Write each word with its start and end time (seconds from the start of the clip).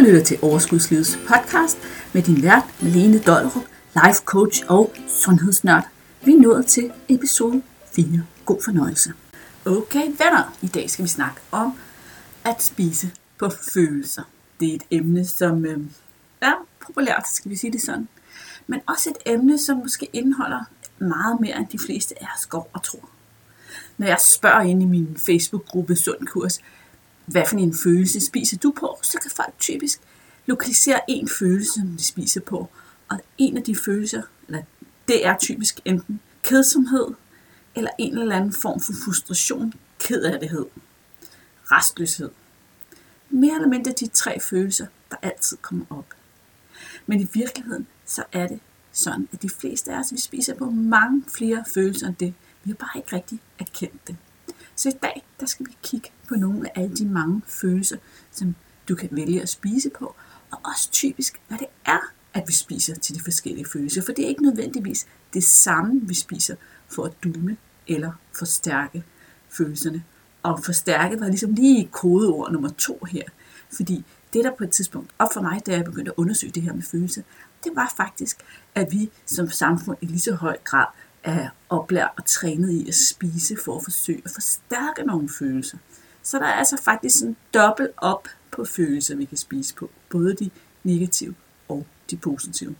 lytter 0.00 0.24
til 0.24 0.38
Overskudslivets 0.42 1.18
podcast 1.28 1.78
med 2.12 2.22
din 2.22 2.42
vært, 2.42 2.82
Malene 2.82 3.18
Dollerup, 3.18 3.64
life 3.94 4.20
coach 4.24 4.62
og 4.68 4.92
sundhedsnørd. 5.08 5.88
Vi 6.24 6.32
er 6.32 6.40
nået 6.40 6.66
til 6.66 6.92
episode 7.08 7.62
4. 7.92 8.06
God 8.44 8.62
fornøjelse. 8.64 9.12
Okay 9.64 10.06
venner, 10.06 10.56
i 10.62 10.66
dag 10.66 10.90
skal 10.90 11.02
vi 11.02 11.08
snakke 11.08 11.40
om 11.52 11.78
at 12.44 12.62
spise 12.62 13.10
på 13.38 13.50
følelser. 13.74 14.22
Det 14.60 14.70
er 14.70 14.74
et 14.74 14.82
emne, 14.90 15.24
som 15.24 15.64
øh, 15.64 15.78
er 16.40 16.54
populært, 16.86 17.28
skal 17.34 17.50
vi 17.50 17.56
sige 17.56 17.72
det 17.72 17.82
sådan. 17.82 18.08
Men 18.66 18.80
også 18.88 19.10
et 19.10 19.32
emne, 19.32 19.58
som 19.58 19.76
måske 19.76 20.08
indeholder 20.12 20.64
meget 20.98 21.40
mere 21.40 21.58
end 21.58 21.66
de 21.66 21.78
fleste 21.78 22.22
af 22.22 22.26
os 22.36 22.46
går 22.46 22.70
og 22.72 22.82
tror. 22.82 23.08
Når 23.98 24.06
jeg 24.06 24.18
spørger 24.20 24.60
ind 24.60 24.82
i 24.82 24.86
min 24.86 25.16
Facebook-gruppe 25.16 25.96
Sund 25.96 26.26
Kurs, 26.26 26.60
hvad 27.30 27.44
for 27.48 27.56
en 27.56 27.74
følelse 27.74 28.20
spiser 28.20 28.56
du 28.56 28.72
på, 28.80 28.98
så 29.02 29.18
kan 29.22 29.30
folk 29.30 29.54
typisk 29.58 30.00
lokalisere 30.46 31.00
en 31.08 31.28
følelse, 31.28 31.72
som 31.72 31.96
de 31.96 32.04
spiser 32.04 32.40
på. 32.40 32.68
Og 33.08 33.20
en 33.38 33.56
af 33.56 33.62
de 33.62 33.76
følelser, 33.76 34.22
eller 34.46 34.62
det 35.08 35.26
er 35.26 35.36
typisk 35.38 35.80
enten 35.84 36.20
kedsomhed, 36.42 37.06
eller 37.74 37.90
en 37.98 38.18
eller 38.18 38.36
anden 38.36 38.52
form 38.52 38.80
for 38.80 38.92
frustration, 39.04 39.72
kedærdighed, 39.98 40.66
restløshed. 41.64 42.30
Mere 43.30 43.54
eller 43.54 43.68
mindre 43.68 43.92
de 43.92 44.06
tre 44.06 44.40
følelser, 44.40 44.86
der 45.10 45.16
altid 45.22 45.56
kommer 45.56 45.84
op. 45.90 46.06
Men 47.06 47.20
i 47.20 47.28
virkeligheden, 47.32 47.86
så 48.06 48.24
er 48.32 48.46
det 48.46 48.60
sådan, 48.92 49.28
at 49.32 49.42
de 49.42 49.48
fleste 49.48 49.92
af 49.92 49.98
os, 49.98 50.12
vi 50.12 50.18
spiser 50.18 50.54
på 50.54 50.70
mange 50.70 51.24
flere 51.28 51.64
følelser 51.74 52.06
end 52.06 52.16
det. 52.16 52.34
Vi 52.64 52.70
har 52.70 52.76
bare 52.76 52.96
ikke 52.96 53.16
rigtig 53.16 53.40
erkendt 53.58 54.06
det. 54.08 54.16
Så 54.76 54.88
i 54.88 54.92
dag, 55.02 55.24
der 55.40 55.46
skal 55.46 55.66
vi 55.66 55.76
kigge 55.82 56.10
på 56.30 56.36
nogle 56.36 56.68
af 56.68 56.82
alle 56.82 56.96
de 56.96 57.06
mange 57.06 57.42
følelser, 57.46 57.96
som 58.32 58.54
du 58.88 58.94
kan 58.94 59.08
vælge 59.12 59.42
at 59.42 59.48
spise 59.48 59.90
på, 59.90 60.14
og 60.50 60.58
også 60.64 60.90
typisk, 60.90 61.40
hvad 61.48 61.58
det 61.58 61.66
er, 61.86 61.98
at 62.34 62.44
vi 62.46 62.52
spiser 62.52 62.94
til 62.94 63.14
de 63.14 63.20
forskellige 63.20 63.66
følelser. 63.72 64.02
For 64.02 64.12
det 64.12 64.24
er 64.24 64.28
ikke 64.28 64.42
nødvendigvis 64.42 65.06
det 65.34 65.44
samme, 65.44 66.00
vi 66.02 66.14
spiser 66.14 66.56
for 66.88 67.04
at 67.04 67.12
dulme 67.24 67.56
eller 67.88 68.12
forstærke 68.38 69.04
følelserne. 69.48 70.04
Og 70.42 70.64
forstærke 70.64 71.20
var 71.20 71.26
ligesom 71.26 71.52
lige 71.52 71.88
kodeord 71.92 72.52
nummer 72.52 72.68
to 72.68 73.06
her. 73.10 73.22
Fordi 73.72 74.04
det 74.32 74.44
der 74.44 74.50
på 74.58 74.64
et 74.64 74.70
tidspunkt 74.70 75.10
op 75.18 75.28
for 75.32 75.40
mig, 75.40 75.60
da 75.66 75.72
jeg 75.72 75.84
begyndte 75.84 76.10
at 76.10 76.14
undersøge 76.16 76.52
det 76.52 76.62
her 76.62 76.72
med 76.72 76.82
følelser, 76.82 77.22
det 77.64 77.72
var 77.74 77.92
faktisk, 77.96 78.36
at 78.74 78.92
vi 78.92 79.10
som 79.26 79.50
samfund 79.50 79.98
i 80.00 80.06
lige 80.06 80.20
så 80.20 80.34
høj 80.34 80.56
grad 80.64 80.86
er 81.24 81.48
oplært 81.68 82.10
og 82.16 82.24
trænet 82.24 82.70
i 82.70 82.88
at 82.88 82.94
spise 82.94 83.56
for 83.64 83.76
at 83.76 83.84
forsøge 83.84 84.22
at 84.24 84.30
forstærke 84.30 85.02
nogle 85.02 85.28
følelser. 85.28 85.78
Så 86.22 86.38
der 86.38 86.46
er 86.46 86.52
altså 86.52 86.76
faktisk 86.84 87.22
en 87.22 87.36
dobbelt 87.54 87.90
op 87.96 88.28
på 88.50 88.64
følelser, 88.64 89.16
vi 89.16 89.24
kan 89.24 89.38
spise 89.38 89.74
på. 89.74 89.90
Både 90.10 90.34
de 90.34 90.50
negative 90.84 91.34
og 91.68 91.86
de 92.10 92.16
positive. 92.16 92.74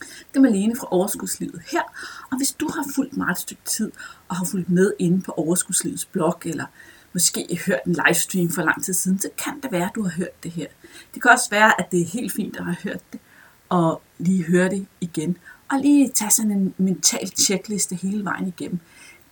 Det 0.00 0.36
er 0.36 0.40
Malene 0.40 0.76
fra 0.76 0.88
Overskudslivet 0.90 1.62
her, 1.72 1.82
og 2.30 2.36
hvis 2.36 2.52
du 2.52 2.68
har 2.74 2.86
fulgt 2.94 3.16
meget 3.16 3.34
et 3.34 3.38
stykke 3.38 3.62
tid, 3.64 3.92
og 4.28 4.36
har 4.36 4.44
fulgt 4.44 4.70
med 4.70 4.92
inde 4.98 5.20
på 5.20 5.32
Overskudslivets 5.32 6.04
blog, 6.04 6.40
eller 6.44 6.64
måske 7.12 7.60
hørt 7.66 7.80
en 7.86 7.96
livestream 8.06 8.50
for 8.50 8.62
lang 8.62 8.84
tid 8.84 8.94
siden, 8.94 9.18
så 9.18 9.28
kan 9.44 9.60
det 9.62 9.72
være, 9.72 9.84
at 9.84 9.94
du 9.94 10.02
har 10.02 10.10
hørt 10.10 10.42
det 10.42 10.50
her. 10.50 10.66
Det 11.14 11.22
kan 11.22 11.30
også 11.30 11.50
være, 11.50 11.80
at 11.80 11.92
det 11.92 12.00
er 12.00 12.06
helt 12.06 12.32
fint 12.32 12.56
at 12.56 12.64
have 12.64 12.76
hørt 12.82 13.12
det, 13.12 13.20
og 13.68 14.02
lige 14.18 14.44
høre 14.44 14.68
det 14.68 14.86
igen, 15.00 15.36
og 15.70 15.78
lige 15.78 16.10
tage 16.14 16.30
sådan 16.30 16.50
en 16.50 16.74
mental 16.78 17.28
checkliste 17.28 17.94
hele 17.94 18.24
vejen 18.24 18.48
igennem. 18.48 18.78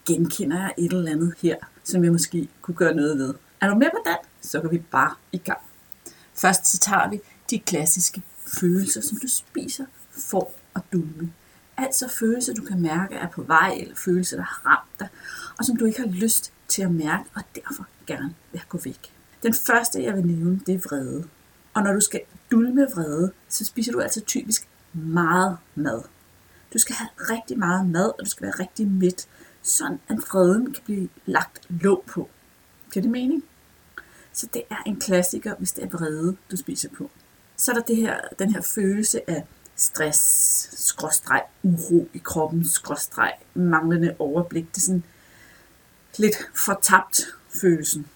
Genkender 0.06 0.60
jeg 0.60 0.74
et 0.78 0.92
eller 0.92 1.10
andet 1.10 1.34
her, 1.42 1.56
som 1.88 2.04
jeg 2.04 2.12
måske 2.12 2.48
kunne 2.62 2.74
gøre 2.74 2.94
noget 2.94 3.18
ved? 3.18 3.34
Er 3.60 3.68
du 3.68 3.74
med 3.74 3.90
på 3.90 3.98
den? 4.04 4.16
Så 4.40 4.60
går 4.60 4.68
vi 4.68 4.78
bare 4.78 5.14
i 5.32 5.38
gang. 5.38 5.58
Først 6.34 6.66
så 6.66 6.78
tager 6.78 7.10
vi 7.10 7.20
de 7.50 7.58
klassiske 7.58 8.22
følelser, 8.46 9.00
som 9.00 9.18
du 9.18 9.28
spiser 9.28 9.84
for 10.10 10.50
at 10.76 10.82
dulme. 10.92 11.32
Altså 11.76 12.08
følelser, 12.08 12.54
du 12.54 12.62
kan 12.62 12.80
mærke 12.80 13.14
er 13.14 13.28
på 13.28 13.42
vej, 13.42 13.78
eller 13.80 13.94
følelser, 13.96 14.36
der 14.36 14.44
har 14.44 14.62
ramt 14.66 15.00
dig, 15.00 15.08
og 15.58 15.64
som 15.64 15.76
du 15.76 15.84
ikke 15.84 16.00
har 16.00 16.08
lyst 16.08 16.52
til 16.68 16.82
at 16.82 16.90
mærke, 16.90 17.24
og 17.34 17.42
derfor 17.54 17.86
gerne 18.06 18.34
vil 18.52 18.62
gå 18.68 18.78
væk. 18.84 19.12
Den 19.42 19.54
første, 19.54 20.02
jeg 20.02 20.14
vil 20.14 20.26
nævne, 20.26 20.60
det 20.66 20.74
er 20.74 20.78
vrede. 20.78 21.28
Og 21.74 21.82
når 21.82 21.92
du 21.92 22.00
skal 22.00 22.20
dulme 22.50 22.86
vrede, 22.94 23.32
så 23.48 23.64
spiser 23.64 23.92
du 23.92 24.00
altså 24.00 24.20
typisk 24.20 24.68
meget 24.92 25.56
mad. 25.74 26.02
Du 26.72 26.78
skal 26.78 26.94
have 26.94 27.08
rigtig 27.18 27.58
meget 27.58 27.86
mad, 27.86 28.12
og 28.18 28.24
du 28.24 28.30
skal 28.30 28.42
være 28.42 28.54
rigtig 28.58 28.88
midt, 28.88 29.28
sådan 29.62 30.00
at 30.08 30.18
freden 30.30 30.72
kan 30.72 30.82
blive 30.84 31.08
lagt 31.26 31.66
låg 31.68 32.04
på. 32.06 32.28
Giver 32.92 33.02
det 33.02 33.10
mening? 33.10 33.44
Så 34.32 34.48
det 34.54 34.62
er 34.70 34.82
en 34.86 35.00
klassiker, 35.00 35.54
hvis 35.54 35.72
det 35.72 35.84
er 35.84 35.88
vrede, 35.88 36.36
du 36.50 36.56
spiser 36.56 36.88
på. 36.98 37.10
Så 37.56 37.72
er 37.72 37.74
der 37.74 37.82
det 37.82 37.96
her, 37.96 38.20
den 38.38 38.54
her 38.54 38.62
følelse 38.62 39.30
af 39.30 39.46
stress, 39.76 40.20
skråstreg, 40.88 41.42
uro 41.62 42.08
i 42.14 42.18
kroppen, 42.18 42.68
skråstreg, 42.68 43.32
manglende 43.54 44.16
overblik. 44.18 44.68
Det 44.70 44.76
er 44.76 44.80
sådan 44.80 45.04
lidt 46.18 46.36
fortabt 46.54 47.20
følelsen. 47.60 48.06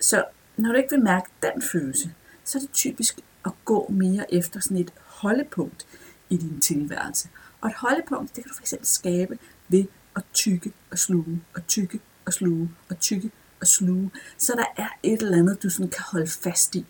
Så 0.00 0.24
når 0.56 0.72
du 0.72 0.76
ikke 0.76 0.90
vil 0.90 1.02
mærke 1.02 1.30
den 1.42 1.62
følelse, 1.62 2.14
så 2.44 2.58
er 2.58 2.60
det 2.60 2.72
typisk 2.72 3.20
at 3.44 3.52
gå 3.64 3.88
mere 3.90 4.34
efter 4.34 4.60
sådan 4.60 4.76
et 4.76 4.92
holdepunkt 5.06 5.86
i 6.30 6.36
din 6.36 6.60
tilværelse. 6.60 7.28
Og 7.60 7.68
et 7.68 7.74
holdepunkt, 7.74 8.36
det 8.36 8.44
kan 8.44 8.52
du 8.52 8.58
fx 8.64 8.74
skabe 8.82 9.38
ved 9.68 9.84
at 10.16 10.22
tykke 10.34 10.72
og 10.90 10.98
sluge, 10.98 11.42
og 11.54 11.66
tykke 11.66 12.00
og 12.26 12.32
sluge, 12.32 12.70
og 12.88 13.00
tykke 13.00 13.30
og 13.60 13.66
sluge. 13.66 14.10
Så 14.38 14.52
der 14.56 14.82
er 14.82 14.88
et 15.02 15.22
eller 15.22 15.38
andet, 15.38 15.62
du 15.62 15.70
sådan 15.70 15.90
kan 15.90 16.04
holde 16.12 16.26
fast 16.26 16.74
i. 16.74 16.86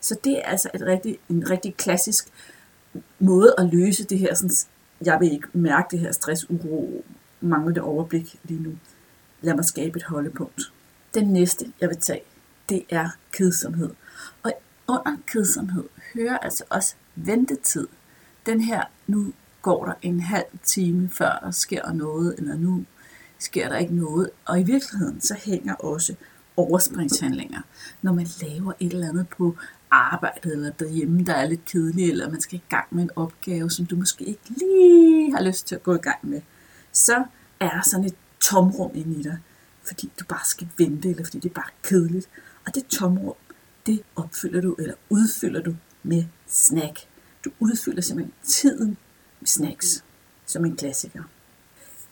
Så 0.00 0.16
det 0.24 0.38
er 0.38 0.42
altså 0.42 0.70
et 0.74 0.82
rigtig, 0.82 1.18
en 1.28 1.50
rigtig 1.50 1.76
klassisk 1.76 2.28
måde 3.18 3.54
at 3.58 3.66
løse 3.72 4.04
det 4.04 4.18
her, 4.18 4.34
sådan, 4.34 4.50
jeg 5.04 5.20
vil 5.20 5.32
ikke 5.32 5.48
mærke 5.52 5.88
det 5.90 5.98
her 5.98 6.12
stress, 6.12 6.50
uro, 6.50 7.04
manglende 7.40 7.80
overblik 7.80 8.40
lige 8.44 8.62
nu. 8.62 8.78
Lad 9.40 9.54
mig 9.54 9.64
skabe 9.64 9.96
et 9.96 10.02
holdepunkt. 10.02 10.72
Den 11.14 11.32
næste, 11.32 11.72
jeg 11.80 11.88
vil 11.88 11.96
tage, 11.96 12.22
det 12.68 12.84
er 12.90 13.08
kedsomhed. 13.32 13.90
Og 14.42 14.52
under 14.88 15.16
kedsomhed 15.26 15.84
hører 16.14 16.38
altså 16.38 16.64
også 16.68 16.94
ventetid. 17.14 17.88
Den 18.46 18.60
her, 18.60 18.82
nu 19.06 19.32
går 19.64 19.84
der 19.84 19.94
en 20.02 20.20
halv 20.20 20.58
time, 20.64 21.10
før 21.10 21.38
der 21.42 21.50
sker 21.50 21.92
noget, 21.92 22.34
eller 22.38 22.56
nu 22.56 22.84
sker 23.38 23.68
der 23.68 23.76
ikke 23.76 23.94
noget. 23.94 24.30
Og 24.44 24.60
i 24.60 24.62
virkeligheden, 24.62 25.20
så 25.20 25.34
hænger 25.44 25.74
også 25.74 26.14
overspringshandlinger, 26.56 27.60
når 28.02 28.12
man 28.12 28.26
laver 28.42 28.72
et 28.80 28.92
eller 28.92 29.08
andet 29.08 29.28
på 29.28 29.56
arbejdet 29.90 30.52
eller 30.52 30.70
derhjemme, 30.70 31.24
der 31.24 31.34
er 31.34 31.46
lidt 31.46 31.64
kedeligt, 31.64 32.10
eller 32.10 32.30
man 32.30 32.40
skal 32.40 32.58
i 32.58 32.62
gang 32.68 32.86
med 32.90 33.02
en 33.02 33.10
opgave, 33.16 33.70
som 33.70 33.86
du 33.86 33.96
måske 33.96 34.24
ikke 34.24 34.42
lige 34.48 35.32
har 35.32 35.42
lyst 35.42 35.66
til 35.66 35.74
at 35.74 35.82
gå 35.82 35.94
i 35.94 35.98
gang 35.98 36.18
med, 36.22 36.40
så 36.92 37.24
er 37.60 37.70
der 37.70 37.82
sådan 37.82 38.06
et 38.06 38.14
tomrum 38.40 38.90
inde 38.94 39.20
i 39.20 39.22
dig, 39.22 39.38
fordi 39.86 40.12
du 40.20 40.24
bare 40.24 40.44
skal 40.44 40.68
vente, 40.78 41.10
eller 41.10 41.24
fordi 41.24 41.38
det 41.38 41.50
er 41.50 41.54
bare 41.54 41.70
kedeligt. 41.82 42.28
Og 42.66 42.74
det 42.74 42.86
tomrum, 42.86 43.34
det 43.86 44.02
opfylder 44.16 44.60
du, 44.60 44.74
eller 44.78 44.94
udfylder 45.10 45.62
du 45.62 45.74
med 46.02 46.24
snack. 46.48 46.98
Du 47.44 47.50
udfylder 47.60 48.02
simpelthen 48.02 48.34
tiden 48.44 48.96
med 49.44 49.48
snacks, 49.48 50.04
som 50.46 50.64
en 50.64 50.76
klassiker. 50.76 51.22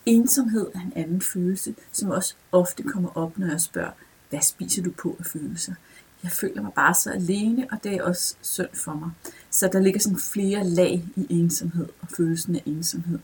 Ensomhed 0.07 0.67
er 0.75 0.81
en 0.81 0.93
anden 0.97 1.21
følelse, 1.21 1.75
som 1.93 2.11
også 2.11 2.35
ofte 2.53 2.83
kommer 2.83 3.17
op, 3.17 3.39
når 3.39 3.47
jeg 3.47 3.61
spørger, 3.61 3.91
hvad 4.31 4.41
spiser 4.41 4.83
du 4.83 4.91
på 4.91 5.17
af 5.19 5.27
følelser? 5.27 5.75
Jeg 6.23 6.31
føler 6.33 6.63
mig 6.63 6.73
bare 6.73 6.95
så 6.95 7.11
alene, 7.11 7.67
og 7.71 7.79
det 7.85 7.93
er 7.93 8.03
også 8.03 8.37
synd 8.43 8.69
for 8.75 8.95
mig. 8.95 9.11
Så 9.51 9.71
der 9.73 9.81
ligger 9.81 10.01
sådan 10.01 10.19
flere 10.19 10.65
lag 10.65 11.05
i 11.17 11.27
ensomhed 11.31 11.89
og 12.01 12.09
følelsen 12.17 12.57
af 12.57 12.63
ensomhed. 12.67 13.19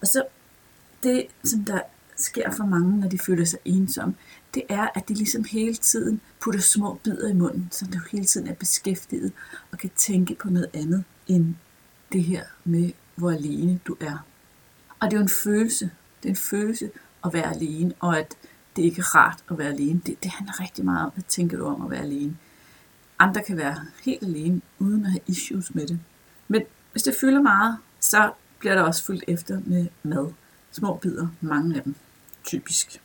Og 0.00 0.06
så 0.06 0.24
det, 1.02 1.26
som 1.44 1.64
der 1.64 1.80
sker 2.16 2.50
for 2.52 2.64
mange, 2.64 3.00
når 3.00 3.08
de 3.08 3.18
føler 3.18 3.44
sig 3.44 3.58
ensomme, 3.64 4.14
det 4.54 4.62
er, 4.68 4.88
at 4.94 5.08
de 5.08 5.14
ligesom 5.14 5.44
hele 5.44 5.74
tiden 5.74 6.20
putter 6.40 6.60
små 6.60 7.00
bidder 7.04 7.28
i 7.28 7.32
munden, 7.32 7.68
så 7.70 7.86
du 7.86 7.98
hele 8.12 8.24
tiden 8.24 8.48
er 8.48 8.54
beskæftiget 8.54 9.32
og 9.72 9.78
kan 9.78 9.90
tænke 9.96 10.34
på 10.34 10.50
noget 10.50 10.70
andet 10.74 11.04
end 11.26 11.54
det 12.12 12.24
her 12.24 12.44
med, 12.64 12.90
hvor 13.14 13.30
alene 13.30 13.80
du 13.86 13.96
er. 14.00 14.26
Og 15.00 15.10
det 15.10 15.12
er 15.12 15.20
jo 15.20 15.22
en 15.22 15.28
følelse. 15.44 15.90
Det 16.22 16.28
er 16.28 16.32
en 16.32 16.36
følelse 16.36 16.90
at 17.24 17.32
være 17.32 17.54
alene, 17.54 17.94
og 18.00 18.18
at 18.18 18.34
det 18.76 18.82
ikke 18.82 19.00
er 19.00 19.14
rart 19.14 19.44
at 19.50 19.58
være 19.58 19.68
alene. 19.68 20.00
Det, 20.06 20.22
det 20.22 20.30
handler 20.30 20.60
rigtig 20.60 20.84
meget 20.84 21.06
om, 21.06 21.12
hvad 21.14 21.24
tænker 21.28 21.56
du 21.56 21.64
om 21.64 21.84
at 21.84 21.90
være 21.90 22.00
alene. 22.00 22.36
Andre 23.18 23.42
kan 23.42 23.56
være 23.56 23.76
helt 24.02 24.22
alene, 24.22 24.60
uden 24.78 25.04
at 25.04 25.10
have 25.10 25.20
issues 25.26 25.74
med 25.74 25.86
det. 25.86 26.00
Men 26.48 26.62
hvis 26.92 27.02
det 27.02 27.14
fylder 27.20 27.42
meget, 27.42 27.78
så 28.00 28.32
bliver 28.58 28.74
der 28.74 28.82
også 28.82 29.04
fyldt 29.04 29.24
efter 29.28 29.60
med 29.66 29.86
mad. 30.02 30.32
Små 30.72 30.96
bidder, 30.96 31.28
mange 31.40 31.76
af 31.76 31.82
dem, 31.82 31.94
typisk. 32.44 33.00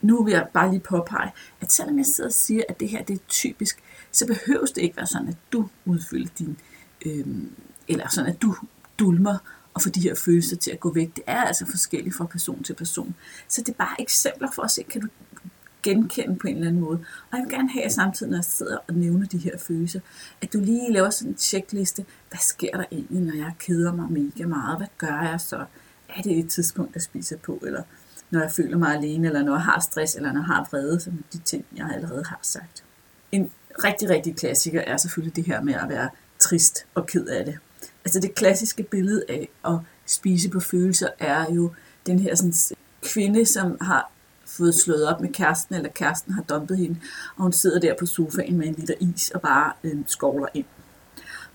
Nu 0.00 0.24
vil 0.24 0.32
jeg 0.32 0.48
bare 0.54 0.70
lige 0.70 0.80
påpege, 0.80 1.30
at 1.60 1.72
selvom 1.72 1.98
jeg 1.98 2.06
sidder 2.06 2.28
og 2.30 2.34
siger, 2.34 2.62
at 2.68 2.80
det 2.80 2.88
her 2.88 3.02
det 3.02 3.14
er 3.14 3.24
typisk, 3.28 3.78
så 4.12 4.26
behøves 4.26 4.72
det 4.72 4.82
ikke 4.82 4.96
være 4.96 5.06
sådan, 5.06 5.28
at 5.28 5.36
du 5.52 5.68
udfylder 5.84 6.28
din, 6.38 6.56
øh, 7.06 7.26
eller 7.88 8.08
sådan, 8.08 8.30
at 8.30 8.42
du 8.42 8.56
dulmer 9.02 9.38
og 9.74 9.82
få 9.82 9.88
de 9.88 10.00
her 10.00 10.14
følelser 10.14 10.56
til 10.56 10.70
at 10.70 10.80
gå 10.80 10.92
væk. 10.92 11.16
Det 11.16 11.24
er 11.26 11.42
altså 11.42 11.66
forskelligt 11.66 12.16
fra 12.16 12.24
person 12.24 12.62
til 12.62 12.74
person. 12.74 13.14
Så 13.48 13.60
det 13.60 13.68
er 13.68 13.76
bare 13.76 14.00
eksempler 14.00 14.48
for 14.54 14.62
at 14.62 14.70
se, 14.70 14.82
kan 14.82 15.00
du 15.00 15.08
genkende 15.82 16.36
på 16.36 16.46
en 16.46 16.54
eller 16.56 16.68
anden 16.68 16.82
måde. 16.82 16.98
Og 17.30 17.38
jeg 17.38 17.44
vil 17.44 17.50
gerne 17.50 17.70
have, 17.70 17.84
at 17.84 17.92
samtidig, 17.92 18.30
når 18.30 18.38
jeg 18.38 18.44
sidder 18.44 18.78
og 18.88 18.94
nævner 18.94 19.26
de 19.26 19.38
her 19.38 19.58
følelser, 19.58 20.00
at 20.42 20.52
du 20.52 20.58
lige 20.58 20.92
laver 20.92 21.10
sådan 21.10 21.32
en 21.32 21.38
checkliste. 21.38 22.04
Hvad 22.28 22.38
sker 22.38 22.76
der 22.76 22.84
egentlig, 22.92 23.22
når 23.22 23.36
jeg 23.36 23.52
keder 23.58 23.92
mig 23.92 24.12
mega 24.12 24.46
meget? 24.46 24.78
Hvad 24.78 24.86
gør 24.98 25.22
jeg 25.22 25.40
så? 25.40 25.64
Er 26.08 26.22
det 26.22 26.38
et 26.38 26.50
tidspunkt, 26.50 26.94
jeg 26.94 27.02
spiser 27.02 27.36
på? 27.36 27.62
Eller 27.66 27.82
når 28.30 28.40
jeg 28.40 28.52
føler 28.52 28.78
mig 28.78 28.94
alene, 28.94 29.26
eller 29.26 29.42
når 29.42 29.52
jeg 29.52 29.62
har 29.62 29.80
stress, 29.80 30.14
eller 30.14 30.32
når 30.32 30.40
jeg 30.40 30.46
har 30.46 30.68
vrede, 30.70 31.00
som 31.00 31.24
de 31.32 31.38
ting, 31.38 31.64
jeg 31.76 31.90
allerede 31.94 32.24
har 32.24 32.38
sagt. 32.42 32.84
En 33.32 33.50
rigtig, 33.84 34.08
rigtig 34.10 34.36
klassiker 34.36 34.80
er 34.80 34.96
selvfølgelig 34.96 35.36
det 35.36 35.44
her 35.44 35.62
med 35.62 35.74
at 35.74 35.88
være 35.88 36.08
trist 36.38 36.86
og 36.94 37.06
ked 37.06 37.26
af 37.26 37.44
det. 37.44 37.58
Altså 38.04 38.20
det 38.20 38.34
klassiske 38.34 38.82
billede 38.82 39.24
af 39.28 39.48
at 39.64 39.78
spise 40.06 40.50
på 40.50 40.60
følelser 40.60 41.08
er 41.18 41.52
jo 41.52 41.72
den 42.06 42.18
her 42.18 42.34
sådan, 42.34 42.54
kvinde, 43.02 43.46
som 43.46 43.76
har 43.80 44.12
fået 44.46 44.74
slået 44.74 45.08
op 45.08 45.20
med 45.20 45.32
kæresten, 45.32 45.74
eller 45.74 45.90
kæresten 45.90 46.32
har 46.32 46.42
dumpet 46.42 46.78
hende, 46.78 46.96
og 47.36 47.42
hun 47.42 47.52
sidder 47.52 47.80
der 47.80 47.94
på 48.00 48.06
sofaen 48.06 48.56
med 48.56 48.66
en 48.66 48.74
liter 48.74 48.94
is 49.00 49.30
og 49.30 49.40
bare 49.40 49.72
øh, 49.84 49.96
skovler 50.06 50.46
ind. 50.54 50.64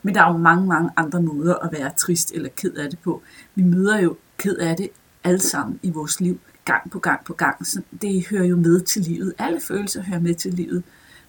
Men 0.03 0.15
der 0.15 0.21
er 0.23 0.31
jo 0.31 0.37
mange, 0.37 0.67
mange 0.67 0.89
andre 0.95 1.21
måder 1.21 1.55
at 1.55 1.71
være 1.71 1.91
trist 1.97 2.31
eller 2.31 2.49
ked 2.49 2.73
af 2.73 2.89
det 2.89 2.99
på. 2.99 3.21
Vi 3.55 3.63
møder 3.63 3.99
jo 3.99 4.17
ked 4.37 4.55
af 4.55 4.77
det 4.77 4.89
alle 5.23 5.39
sammen 5.39 5.79
i 5.83 5.89
vores 5.89 6.21
liv, 6.21 6.39
gang 6.65 6.91
på 6.91 6.99
gang 6.99 7.25
på 7.25 7.33
gang. 7.33 7.67
Så 7.67 7.81
det 8.01 8.27
hører 8.27 8.45
jo 8.45 8.55
med 8.55 8.81
til 8.81 9.01
livet. 9.01 9.33
Alle 9.37 9.59
følelser 9.59 10.03
hører 10.03 10.19
med 10.19 10.35
til 10.35 10.53
livet. 10.53 10.83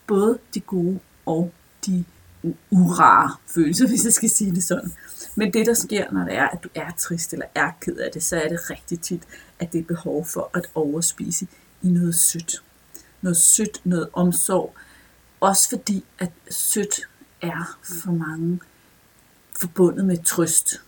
Både 0.06 0.38
de 0.54 0.60
gode 0.60 0.98
og 1.26 1.52
de 1.86 2.04
urare 2.70 3.36
følelser, 3.46 3.88
hvis 3.88 4.04
jeg 4.04 4.12
skal 4.12 4.30
sige 4.30 4.54
det 4.54 4.62
sådan. 4.62 4.92
Men 5.34 5.52
det, 5.52 5.66
der 5.66 5.74
sker, 5.74 6.10
når 6.12 6.24
det 6.24 6.34
er, 6.34 6.48
at 6.48 6.64
du 6.64 6.68
er 6.74 6.90
trist 6.98 7.32
eller 7.32 7.46
er 7.54 7.70
ked 7.80 7.96
af 7.96 8.10
det, 8.14 8.22
så 8.22 8.36
er 8.36 8.48
det 8.48 8.70
rigtig 8.70 9.00
tit, 9.00 9.22
at 9.58 9.72
det 9.72 9.78
er 9.78 9.84
behov 9.84 10.26
for 10.26 10.50
at 10.54 10.66
overspise 10.74 11.46
i 11.82 11.88
noget 11.88 12.14
sødt. 12.14 12.62
Noget 13.22 13.36
sødt, 13.36 13.80
noget 13.84 14.08
omsorg. 14.12 14.74
Også 15.40 15.68
fordi, 15.68 16.04
at 16.18 16.30
sødt 16.50 17.08
er 17.42 17.78
for 17.82 18.12
mange 18.12 18.60
forbundet 19.56 20.04
med 20.04 20.18
trøst. 20.24 20.82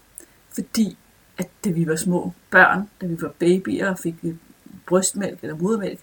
Fordi, 0.55 0.99
at 1.39 1.49
da 1.65 1.71
vi 1.71 1.87
var 1.87 1.97
små 1.97 2.33
børn, 2.51 2.91
da 3.01 3.07
vi 3.07 3.23
var 3.23 3.35
babyer 3.39 3.91
og 3.91 3.99
fik 3.99 4.15
brystmælk 4.87 5.39
eller 5.43 5.57
modermælk, 5.57 6.01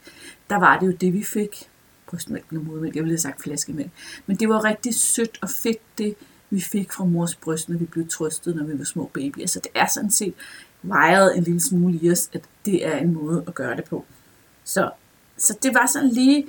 der 0.50 0.56
var 0.56 0.80
det 0.80 0.88
jo 0.88 0.92
det, 0.92 1.14
vi 1.14 1.24
fik 1.24 1.70
brystmælk 2.07 2.45
eller 2.50 2.63
modermælk, 2.63 2.95
jeg 2.95 3.04
ville 3.04 3.13
have 3.13 3.21
sagt 3.21 3.42
flaskemælk. 3.42 3.92
Men 4.25 4.38
det 4.38 4.50
var 4.50 4.63
rigtig 4.63 4.95
sødt 4.95 5.39
og 5.42 5.50
fedt, 5.50 5.98
det 5.98 6.15
vi 6.50 6.62
fik 6.62 6.92
fra 6.92 7.06
mors 7.06 7.36
bryst, 7.36 7.69
når 7.69 7.77
vi 7.77 7.86
blev 7.86 8.07
trøstet, 8.07 8.56
når 8.56 8.63
vi 8.63 8.80
var 8.80 8.86
små 8.86 9.12
babyer. 9.13 9.48
Så 9.48 9.59
det 9.59 9.71
er 9.75 9.88
sådan 9.88 10.12
set 10.12 10.33
vejet 10.81 11.38
en 11.38 11.44
lille 11.44 11.62
smule 11.62 12.00
i 12.01 12.12
os, 12.12 12.30
at 12.33 12.42
det 12.65 12.86
er 12.88 12.98
en 12.98 13.13
måde 13.13 13.44
at 13.48 13.56
gøre 13.56 13.75
det 13.75 13.83
på. 13.83 14.06
Så, 14.63 14.92
så 15.38 15.57
det 15.63 15.74
var 15.74 15.86
sådan 15.86 16.09
lige 16.09 16.48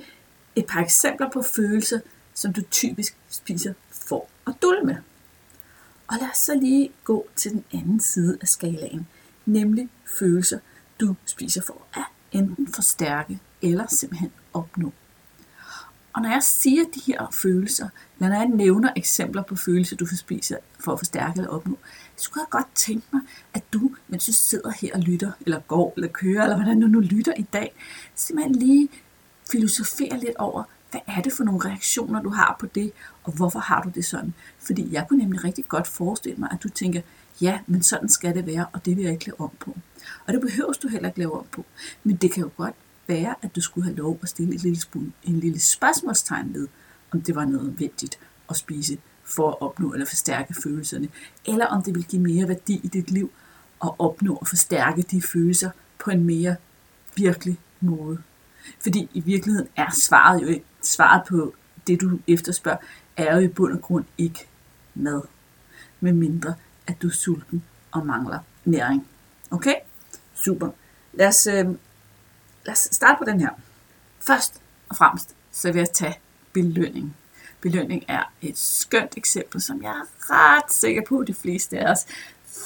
et 0.55 0.65
par 0.65 0.81
eksempler 0.81 1.29
på 1.29 1.41
følelser, 1.41 1.99
som 2.33 2.53
du 2.53 2.61
typisk 2.61 3.17
spiser 3.29 3.73
for 3.91 4.27
at 4.47 4.53
dulle 4.61 4.83
med. 4.83 4.95
Og 6.07 6.17
lad 6.19 6.29
os 6.31 6.37
så 6.37 6.55
lige 6.55 6.89
gå 7.03 7.27
til 7.35 7.51
den 7.51 7.63
anden 7.73 7.99
side 7.99 8.37
af 8.41 8.47
skalaen, 8.47 9.07
nemlig 9.45 9.89
følelser, 10.19 10.59
du 10.99 11.15
spiser 11.25 11.61
for 11.61 11.81
at 11.93 12.05
enten 12.31 12.73
forstærke 12.73 13.39
eller 13.61 13.87
simpelthen 13.87 14.31
opnå. 14.53 14.93
Og 16.13 16.21
når 16.21 16.29
jeg 16.29 16.43
siger 16.43 16.83
de 16.95 17.01
her 17.07 17.27
følelser, 17.31 17.89
når 18.19 18.27
jeg 18.27 18.45
nævner 18.45 18.89
eksempler 18.95 19.43
på 19.43 19.55
følelser, 19.55 19.95
du 19.95 20.05
får 20.05 20.15
spise 20.15 20.57
for 20.79 20.93
at 20.93 20.99
forstærke 20.99 21.37
eller 21.37 21.49
opnå, 21.49 21.77
så 22.15 22.31
kunne 22.31 22.41
jeg 22.41 22.49
godt 22.49 22.75
tænke 22.75 23.07
mig, 23.13 23.21
at 23.53 23.73
du, 23.73 23.91
mens 24.07 24.25
du 24.25 24.33
sidder 24.33 24.71
her 24.81 24.89
og 24.93 24.99
lytter, 24.99 25.31
eller 25.41 25.59
går, 25.59 25.93
eller 25.95 26.09
kører, 26.09 26.43
eller 26.43 26.55
hvordan 26.55 26.81
du 26.81 26.87
nu 26.87 26.99
lytter 26.99 27.33
i 27.37 27.41
dag, 27.41 27.75
simpelthen 28.15 28.55
lige 28.55 28.89
filosoferer 29.51 30.17
lidt 30.17 30.35
over, 30.37 30.63
hvad 30.91 31.01
er 31.07 31.21
det 31.21 31.33
for 31.33 31.43
nogle 31.43 31.69
reaktioner, 31.69 32.21
du 32.21 32.29
har 32.29 32.55
på 32.59 32.65
det, 32.65 32.91
og 33.23 33.33
hvorfor 33.33 33.59
har 33.59 33.81
du 33.81 33.89
det 33.89 34.05
sådan? 34.05 34.33
Fordi 34.59 34.93
jeg 34.93 35.05
kunne 35.09 35.19
nemlig 35.19 35.43
rigtig 35.43 35.65
godt 35.67 35.87
forestille 35.87 36.37
mig, 36.37 36.49
at 36.51 36.63
du 36.63 36.69
tænker, 36.69 37.01
ja, 37.41 37.59
men 37.67 37.83
sådan 37.83 38.09
skal 38.09 38.35
det 38.35 38.45
være, 38.45 38.65
og 38.73 38.85
det 38.85 38.97
vil 38.97 39.03
jeg 39.03 39.13
ikke 39.13 39.25
lave 39.25 39.39
om 39.39 39.51
på. 39.59 39.77
Og 40.27 40.33
det 40.33 40.41
behøver 40.41 40.73
du 40.73 40.87
heller 40.87 41.09
ikke 41.09 41.19
lave 41.19 41.39
om 41.39 41.45
på. 41.51 41.65
Men 42.03 42.15
det 42.15 42.31
kan 42.31 42.43
jo 42.43 42.49
godt 42.57 42.75
være, 43.09 43.35
at 43.41 43.55
du 43.55 43.61
skulle 43.61 43.85
have 43.85 43.97
lov 43.97 44.19
at 44.23 44.29
stille 44.29 44.55
et 44.55 44.63
lille, 44.63 44.81
en 45.23 45.39
lille 45.39 45.59
spørgsmålstegn 45.59 46.53
ved, 46.53 46.67
om 47.11 47.21
det 47.21 47.35
var 47.35 47.45
nødvendigt 47.45 48.19
at 48.49 48.55
spise 48.55 48.97
for 49.23 49.49
at 49.49 49.61
opnå 49.61 49.93
eller 49.93 50.05
forstærke 50.05 50.53
følelserne, 50.63 51.09
eller 51.45 51.65
om 51.65 51.83
det 51.83 51.95
vil 51.95 52.03
give 52.03 52.21
mere 52.21 52.47
værdi 52.47 52.81
i 52.83 52.87
dit 52.87 53.11
liv 53.11 53.31
at 53.83 53.91
opnå 53.99 54.35
og 54.35 54.47
forstærke 54.47 55.01
de 55.01 55.21
følelser 55.21 55.71
på 55.99 56.11
en 56.11 56.23
mere 56.23 56.55
virkelig 57.15 57.59
måde. 57.81 58.17
Fordi 58.79 59.09
i 59.13 59.19
virkeligheden 59.19 59.67
er 59.75 59.91
svaret 59.91 60.41
jo 60.41 60.47
ikke, 60.47 60.65
svaret 60.81 61.21
på 61.27 61.53
det 61.87 62.01
du 62.01 62.19
efterspørger, 62.27 62.77
er 63.17 63.35
jo 63.35 63.41
i 63.41 63.47
bund 63.47 63.73
og 63.73 63.81
grund 63.81 64.05
ikke 64.17 64.47
mad. 64.95 65.21
Med 65.99 66.13
mindre 66.13 66.53
at 66.87 67.01
du 67.01 67.07
er 67.07 67.11
sulten 67.11 67.63
og 67.91 68.05
mangler 68.05 68.39
næring. 68.65 69.07
Okay? 69.51 69.75
Super. 70.33 70.69
Lad 71.13 71.27
os, 71.27 71.47
øh, 71.47 71.65
lad 72.65 72.73
os 72.73 72.89
starte 72.91 73.17
på 73.17 73.31
den 73.31 73.39
her. 73.39 73.49
Først 74.27 74.61
og 74.89 74.95
fremmest, 74.95 75.35
så 75.51 75.71
vil 75.71 75.79
jeg 75.79 75.91
tage 75.93 76.19
belønning. 76.53 77.15
Belønning 77.61 78.03
er 78.07 78.23
et 78.41 78.57
skønt 78.57 79.17
eksempel, 79.17 79.61
som 79.61 79.83
jeg 79.83 79.89
er 79.89 80.05
ret 80.19 80.73
sikker 80.73 81.01
på, 81.09 81.19
at 81.19 81.27
de 81.27 81.33
fleste 81.33 81.79
af 81.79 81.91
os 81.91 82.05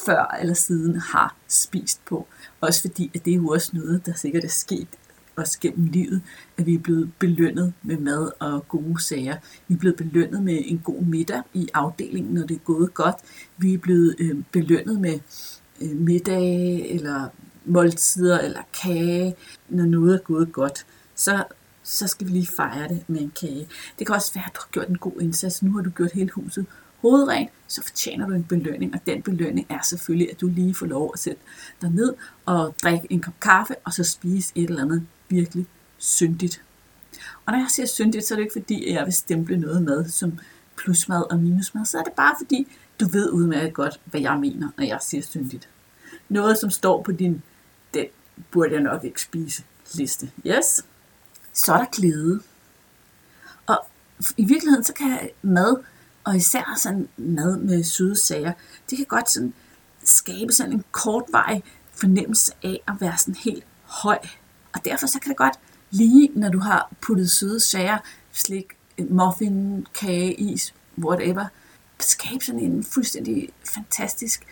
før 0.06 0.36
eller 0.40 0.54
siden 0.54 0.96
har 0.96 1.34
spist 1.48 2.04
på. 2.04 2.26
Også 2.60 2.80
fordi, 2.80 3.10
at 3.14 3.24
det 3.24 3.30
er 3.30 3.36
jo 3.36 3.48
også 3.48 3.70
noget, 3.72 4.06
der 4.06 4.14
sikkert 4.14 4.44
er 4.44 4.48
sket 4.48 4.88
os 5.36 5.56
gennem 5.56 5.86
livet, 5.86 6.22
at 6.56 6.66
vi 6.66 6.74
er 6.74 6.78
blevet 6.78 7.12
belønnet 7.18 7.72
med 7.82 7.96
mad 7.96 8.30
og 8.38 8.68
gode 8.68 9.02
sager. 9.02 9.36
Vi 9.68 9.74
er 9.74 9.78
blevet 9.78 9.96
belønnet 9.96 10.42
med 10.42 10.62
en 10.64 10.78
god 10.84 11.02
middag 11.02 11.42
i 11.54 11.68
afdelingen, 11.74 12.34
når 12.34 12.46
det 12.46 12.54
er 12.54 12.58
gået 12.58 12.94
godt. 12.94 13.16
Vi 13.56 13.74
er 13.74 13.78
blevet 13.78 14.16
øh, 14.18 14.42
belønnet 14.52 15.00
med 15.00 15.20
øh, 15.80 15.96
middag 15.96 16.90
eller 16.90 17.28
måltider 17.64 18.38
eller 18.38 18.60
kage, 18.82 19.36
når 19.68 19.84
noget 19.84 20.14
er 20.14 20.18
gået 20.18 20.52
godt. 20.52 20.86
Så, 21.14 21.44
så 21.82 22.06
skal 22.06 22.26
vi 22.26 22.32
lige 22.32 22.46
fejre 22.46 22.88
det 22.88 23.04
med 23.06 23.20
en 23.20 23.32
kage. 23.40 23.68
Det 23.98 24.06
kan 24.06 24.16
også 24.16 24.34
være, 24.34 24.44
at 24.46 24.54
du 24.54 24.60
har 24.60 24.68
gjort 24.72 24.88
en 24.88 24.98
god 24.98 25.20
indsats. 25.20 25.62
Nu 25.62 25.72
har 25.72 25.82
du 25.82 25.90
gjort 25.90 26.12
hele 26.12 26.30
huset 26.30 26.66
hovedrent, 27.04 27.50
så 27.68 27.82
fortjener 27.82 28.26
du 28.26 28.34
en 28.34 28.44
belønning, 28.44 28.94
og 28.94 29.00
den 29.06 29.22
belønning 29.22 29.66
er 29.70 29.78
selvfølgelig, 29.82 30.30
at 30.30 30.40
du 30.40 30.46
lige 30.46 30.74
får 30.74 30.86
lov 30.86 31.10
at 31.14 31.20
sætte 31.20 31.40
dig 31.80 31.90
ned 31.90 32.14
og 32.46 32.74
drikke 32.82 33.06
en 33.10 33.20
kop 33.20 33.40
kaffe, 33.40 33.74
og 33.84 33.92
så 33.92 34.04
spise 34.04 34.52
et 34.54 34.68
eller 34.68 34.82
andet 34.82 35.06
virkelig 35.28 35.66
syndigt. 35.98 36.62
Og 37.46 37.52
når 37.52 37.58
jeg 37.58 37.66
siger 37.70 37.86
syndigt, 37.86 38.24
så 38.24 38.34
er 38.34 38.36
det 38.36 38.42
ikke 38.42 38.52
fordi, 38.52 38.86
at 38.86 38.94
jeg 38.94 39.04
vil 39.04 39.12
stemple 39.12 39.56
noget 39.56 39.82
med 39.82 40.08
som 40.08 40.38
plusmad 40.76 41.22
og 41.30 41.38
minusmad, 41.38 41.84
så 41.84 41.98
er 41.98 42.02
det 42.02 42.12
bare 42.12 42.34
fordi, 42.38 42.66
du 43.00 43.08
ved 43.08 43.30
udmærket 43.30 43.74
godt, 43.74 44.00
hvad 44.04 44.20
jeg 44.20 44.38
mener, 44.38 44.68
når 44.78 44.84
jeg 44.84 44.98
siger 45.02 45.22
syndigt. 45.22 45.68
Noget, 46.28 46.58
som 46.58 46.70
står 46.70 47.02
på 47.02 47.12
din, 47.12 47.42
den 47.94 48.06
burde 48.50 48.72
jeg 48.72 48.80
nok 48.80 49.04
ikke 49.04 49.22
spise 49.22 49.62
liste. 49.94 50.30
Yes? 50.46 50.84
Så 51.52 51.72
er 51.72 51.78
der 51.78 51.86
glæde. 51.92 52.40
Og 53.66 53.86
i 54.36 54.44
virkeligheden, 54.44 54.84
så 54.84 54.92
kan 54.94 55.30
mad, 55.42 55.76
og 56.24 56.36
især 56.36 56.78
sådan 56.78 57.08
mad 57.16 57.56
med 57.56 57.84
søde 57.84 58.16
sager, 58.16 58.52
det 58.90 58.98
kan 58.98 59.06
godt 59.06 59.30
sådan 59.30 59.54
skabe 60.04 60.52
sådan 60.52 60.72
en 60.72 60.84
kortvarig 60.92 61.64
fornemmelse 61.92 62.52
af 62.62 62.80
at 62.88 62.94
være 63.00 63.18
sådan 63.18 63.34
helt 63.34 63.64
høj 63.84 64.18
og 64.74 64.84
derfor 64.84 65.06
så 65.06 65.20
kan 65.20 65.28
det 65.28 65.36
godt 65.36 65.54
lige, 65.90 66.30
når 66.34 66.48
du 66.48 66.58
har 66.58 66.90
puttet 67.00 67.30
søde 67.30 67.60
sager, 67.60 67.98
slik, 68.32 68.66
muffin, 68.98 69.86
kage, 69.94 70.34
is, 70.34 70.74
whatever, 70.98 71.46
skabe 72.00 72.44
sådan 72.44 72.60
en 72.60 72.84
fuldstændig 72.84 73.48
fantastisk, 73.74 74.42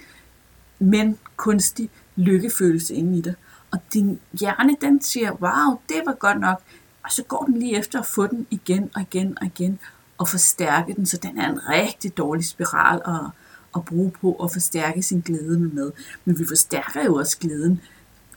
men 0.78 1.18
kunstig 1.36 1.90
lykkefølelse 2.16 2.94
inde 2.94 3.18
i 3.18 3.20
dig. 3.20 3.34
Og 3.70 3.78
din 3.92 4.20
hjerne, 4.40 4.76
den 4.80 5.02
siger, 5.02 5.32
wow, 5.32 5.80
det 5.88 6.02
var 6.06 6.14
godt 6.14 6.40
nok. 6.40 6.60
Og 7.04 7.10
så 7.10 7.22
går 7.22 7.44
den 7.44 7.58
lige 7.58 7.78
efter 7.78 7.98
at 8.00 8.06
få 8.06 8.26
den 8.26 8.46
igen 8.50 8.90
og 8.94 9.00
igen 9.00 9.38
og 9.40 9.46
igen, 9.46 9.78
og 10.18 10.28
forstærke 10.28 10.94
den, 10.94 11.06
så 11.06 11.16
den 11.16 11.38
er 11.38 11.50
en 11.50 11.68
rigtig 11.68 12.16
dårlig 12.16 12.44
spiral 12.44 13.02
at, 13.06 13.30
at 13.76 13.84
bruge 13.84 14.10
på 14.10 14.32
at 14.32 14.52
forstærke 14.52 15.02
sin 15.02 15.20
glæde 15.20 15.58
med 15.58 15.70
mad. 15.70 15.92
Men 16.24 16.38
vi 16.38 16.44
forstærker 16.46 17.04
jo 17.04 17.14
også 17.14 17.38
glæden. 17.38 17.80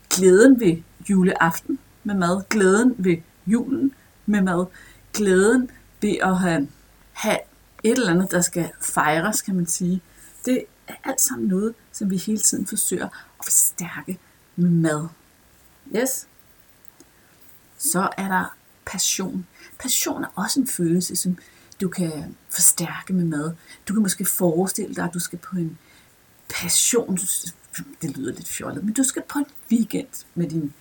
Glæden 0.10 0.60
ved 0.60 0.78
juleaften 1.10 1.80
med 2.04 2.16
mad, 2.16 2.42
glæden 2.50 2.96
ved 2.98 3.18
julen 3.48 3.92
med 4.26 4.42
mad, 4.42 4.66
glæden 5.14 5.72
ved 6.02 6.16
at 6.22 6.38
have, 6.38 6.68
have 7.12 7.38
et 7.84 7.92
eller 7.92 8.14
andet, 8.14 8.32
der 8.32 8.42
skal 8.42 8.70
fejres, 8.82 9.42
kan 9.42 9.56
man 9.56 9.68
sige. 9.68 10.02
Det 10.46 10.64
er 10.88 10.94
alt 11.04 11.22
sammen 11.22 11.48
noget, 11.48 11.74
som 11.92 12.10
vi 12.10 12.18
hele 12.18 12.40
tiden 12.40 12.68
forsøger 12.68 13.10
forstærke 13.46 14.20
med 14.56 14.70
mad. 14.70 15.08
Yes. 15.96 16.28
Så 17.78 18.10
er 18.18 18.28
der 18.28 18.56
passion. 18.86 19.48
Passion 19.80 20.24
er 20.24 20.28
også 20.36 20.60
en 20.60 20.68
følelse, 20.68 21.16
som 21.16 21.38
du 21.82 21.90
kan 21.90 22.36
forstærke 22.50 23.14
med 23.14 23.26
mad. 23.26 23.54
Du 23.88 23.94
kan 23.94 24.04
måske 24.04 24.26
forestille 24.26 24.96
dig, 24.96 25.04
at 25.04 25.14
du 25.14 25.20
skal 25.20 25.40
på 25.40 25.56
en 25.56 25.78
passion, 26.50 27.18
det 28.02 28.18
lyder 28.18 28.34
lidt 28.34 28.48
fjollet, 28.48 28.84
men 28.84 28.94
du 28.94 29.04
skal 29.04 29.22
på 29.30 29.40
en 29.40 29.46
weekend 29.72 30.26
med 30.36 30.50
din 30.50 30.74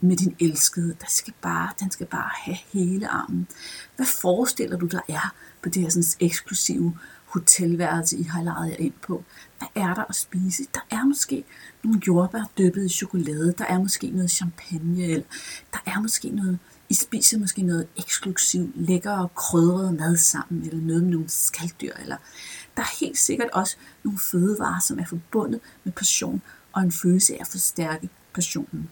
med 0.00 0.16
din 0.16 0.36
elskede. 0.40 0.96
Der 1.00 1.06
skal 1.08 1.34
bare, 1.42 1.72
den 1.80 1.90
skal 1.90 2.06
bare 2.06 2.30
have 2.34 2.56
hele 2.72 3.08
armen. 3.08 3.48
Hvad 3.96 4.06
forestiller 4.06 4.76
du, 4.76 4.86
der 4.86 5.00
er 5.08 5.34
på 5.62 5.68
det 5.68 5.82
her 5.82 5.90
sådan 5.90 6.04
eksklusive 6.20 6.98
hotelværelse, 7.26 8.18
I 8.18 8.22
har 8.22 8.42
lejet 8.42 8.70
jer 8.70 8.76
ind 8.76 8.92
på? 9.02 9.24
Hvad 9.58 9.68
er 9.74 9.94
der 9.94 10.04
at 10.08 10.14
spise? 10.14 10.62
Der 10.74 10.80
er 10.90 11.04
måske 11.04 11.44
nogle 11.84 12.00
jordbær 12.06 12.50
dyppet 12.58 12.84
i 12.84 12.88
chokolade. 12.88 13.54
Der 13.58 13.64
er 13.64 13.78
måske 13.78 14.10
noget 14.10 14.30
champagne. 14.30 15.04
Eller 15.04 15.26
der 15.72 15.78
er 15.86 16.00
måske 16.00 16.28
noget, 16.30 16.58
I 16.88 16.94
spiser 16.94 17.38
måske 17.38 17.62
noget 17.62 17.86
eksklusivt, 17.96 18.70
lækker 18.74 19.12
og 19.12 19.34
krydret 19.34 19.94
mad 19.94 20.16
sammen. 20.16 20.62
Eller 20.62 20.80
noget 20.80 21.02
med 21.02 21.10
nogle 21.10 21.28
skalddyr. 21.28 21.92
Eller 22.00 22.16
der 22.76 22.82
er 22.82 22.98
helt 23.00 23.18
sikkert 23.18 23.50
også 23.50 23.76
nogle 24.04 24.18
fødevarer, 24.18 24.80
som 24.80 24.98
er 24.98 25.06
forbundet 25.06 25.60
med 25.84 25.92
passion 25.92 26.42
og 26.72 26.82
en 26.82 26.92
følelse 26.92 27.34
af 27.34 27.38
at 27.40 27.48
forstærke 27.48 28.08
passionen. 28.34 28.90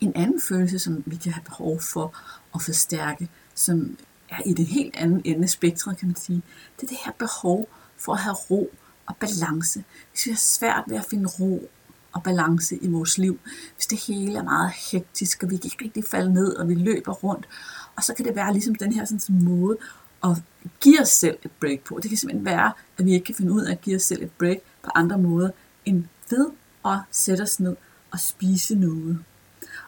En 0.00 0.12
anden 0.16 0.40
følelse, 0.40 0.78
som 0.78 1.02
vi 1.06 1.16
kan 1.16 1.32
have 1.32 1.44
behov 1.44 1.80
for 1.80 2.14
at 2.54 2.62
forstærke, 2.62 3.28
som 3.54 3.96
er 4.32 4.42
i 4.46 4.52
det 4.52 4.66
helt 4.66 4.96
anden 4.96 5.22
ende 5.24 5.42
af 5.42 5.48
spektret, 5.48 5.98
kan 5.98 6.08
man 6.08 6.16
sige, 6.16 6.42
det 6.76 6.82
er 6.82 6.86
det 6.86 6.98
her 7.04 7.12
behov 7.12 7.68
for 7.96 8.12
at 8.12 8.18
have 8.18 8.36
ro 8.50 8.70
og 9.06 9.16
balance. 9.16 9.84
Hvis 10.10 10.26
vi 10.26 10.30
har 10.30 10.38
svært 10.38 10.84
ved 10.86 10.96
at 10.96 11.04
finde 11.04 11.28
ro 11.40 11.70
og 12.12 12.22
balance 12.22 12.76
i 12.76 12.88
vores 12.88 13.18
liv, 13.18 13.40
hvis 13.76 13.86
det 13.86 13.98
hele 14.06 14.38
er 14.38 14.42
meget 14.42 14.72
hektisk, 14.92 15.42
og 15.42 15.50
vi 15.50 15.56
kan 15.56 15.64
ikke 15.64 15.84
rigtig 15.84 16.04
falde 16.04 16.32
ned, 16.32 16.56
og 16.56 16.68
vi 16.68 16.74
løber 16.74 17.12
rundt, 17.12 17.48
og 17.96 18.02
så 18.02 18.14
kan 18.14 18.24
det 18.24 18.36
være 18.36 18.52
ligesom 18.52 18.74
den 18.74 18.92
her 18.92 19.04
sådan, 19.04 19.44
måde 19.44 19.76
at 20.24 20.42
give 20.80 21.00
os 21.00 21.08
selv 21.08 21.38
et 21.44 21.50
break 21.60 21.80
på. 21.80 21.98
Det 22.02 22.08
kan 22.08 22.18
simpelthen 22.18 22.44
være, 22.44 22.72
at 22.98 23.04
vi 23.04 23.12
ikke 23.12 23.24
kan 23.24 23.34
finde 23.34 23.52
ud 23.52 23.62
af 23.62 23.72
at 23.72 23.80
give 23.80 23.96
os 23.96 24.02
selv 24.02 24.22
et 24.22 24.30
break 24.30 24.58
på 24.82 24.90
andre 24.94 25.18
måder, 25.18 25.50
end 25.84 26.04
ved 26.30 26.46
at 26.84 26.98
sætte 27.10 27.42
os 27.42 27.60
ned 27.60 27.76
og 28.10 28.20
spise 28.20 28.74
noget. 28.74 29.24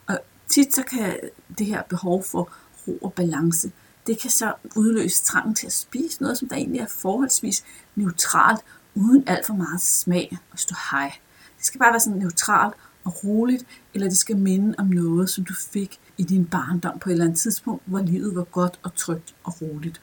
Og 0.07 0.19
tit 0.49 0.75
så 0.75 0.83
kan 0.83 1.21
det 1.59 1.67
her 1.67 1.83
behov 1.83 2.23
for 2.23 2.53
ro 2.89 2.97
og 2.97 3.13
balance, 3.13 3.73
det 4.07 4.19
kan 4.19 4.31
så 4.31 4.55
udløse 4.77 5.25
trangen 5.25 5.55
til 5.55 5.67
at 5.67 5.73
spise 5.73 6.23
noget, 6.23 6.39
som 6.39 6.49
der 6.49 6.57
egentlig 6.57 6.81
er 6.81 6.87
forholdsvis 6.89 7.65
neutralt, 7.95 8.61
uden 8.95 9.25
alt 9.29 9.47
for 9.47 9.55
meget 9.55 9.81
smag 9.81 10.39
og 10.53 10.59
stå 10.59 10.75
hej. 10.91 11.13
Det 11.59 11.67
skal 11.67 11.79
bare 11.79 11.93
være 11.93 12.01
sådan 12.01 12.19
neutralt 12.19 12.75
og 13.05 13.25
roligt, 13.25 13.67
eller 13.95 14.09
det 14.09 14.19
skal 14.19 14.37
minde 14.37 14.75
om 14.79 14.87
noget, 14.87 15.31
som 15.31 15.45
du 15.45 15.55
fik 15.55 16.01
i 16.19 16.23
din 16.23 16.45
barndom 16.45 16.99
på 16.99 17.09
et 17.09 17.13
eller 17.13 17.25
andet 17.25 17.39
tidspunkt, 17.39 17.83
hvor 17.87 18.01
livet 18.01 18.37
var 18.37 18.45
godt 18.45 18.79
og 18.83 18.95
trygt 18.95 19.35
og 19.45 19.63
roligt. 19.63 20.01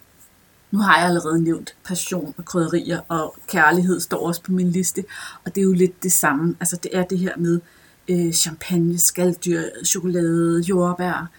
Nu 0.72 0.80
har 0.80 0.98
jeg 0.98 1.08
allerede 1.08 1.44
nævnt 1.44 1.76
passion 1.84 2.34
og 2.38 2.46
krydderier, 2.46 3.02
og 3.08 3.36
kærlighed 3.48 4.00
står 4.00 4.28
også 4.28 4.42
på 4.42 4.52
min 4.52 4.70
liste, 4.70 5.04
og 5.46 5.56
det 5.56 5.62
er 5.62 5.66
jo 5.66 5.74
lidt 5.74 6.04
det 6.04 6.12
samme. 6.12 6.56
Altså 6.60 6.78
det 6.84 6.98
er 6.98 7.04
det 7.04 7.20
her 7.20 7.38
med 7.38 7.60
øh, 8.08 8.32
champagne, 8.32 8.98
skalddyr, 9.00 9.64
chokolade, 9.86 10.62
jordbær. 10.62 11.30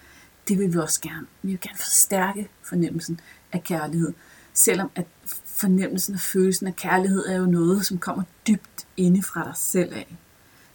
Det 0.48 0.58
vil 0.58 0.72
vi 0.72 0.78
også 0.78 1.00
gerne. 1.00 1.26
Vi 1.42 1.48
vil 1.48 1.60
gerne 1.60 1.78
forstærke 1.78 2.48
fornemmelsen 2.62 3.20
af 3.52 3.64
kærlighed. 3.64 4.12
Selvom 4.54 4.90
at 4.94 5.06
fornemmelsen 5.44 6.14
og 6.14 6.20
følelsen 6.20 6.66
af 6.66 6.76
kærlighed 6.76 7.26
er 7.26 7.36
jo 7.36 7.46
noget, 7.46 7.86
som 7.86 7.98
kommer 7.98 8.22
dybt 8.48 8.86
inde 8.96 9.22
fra 9.22 9.44
dig 9.44 9.56
selv 9.56 9.92
af. 9.92 10.16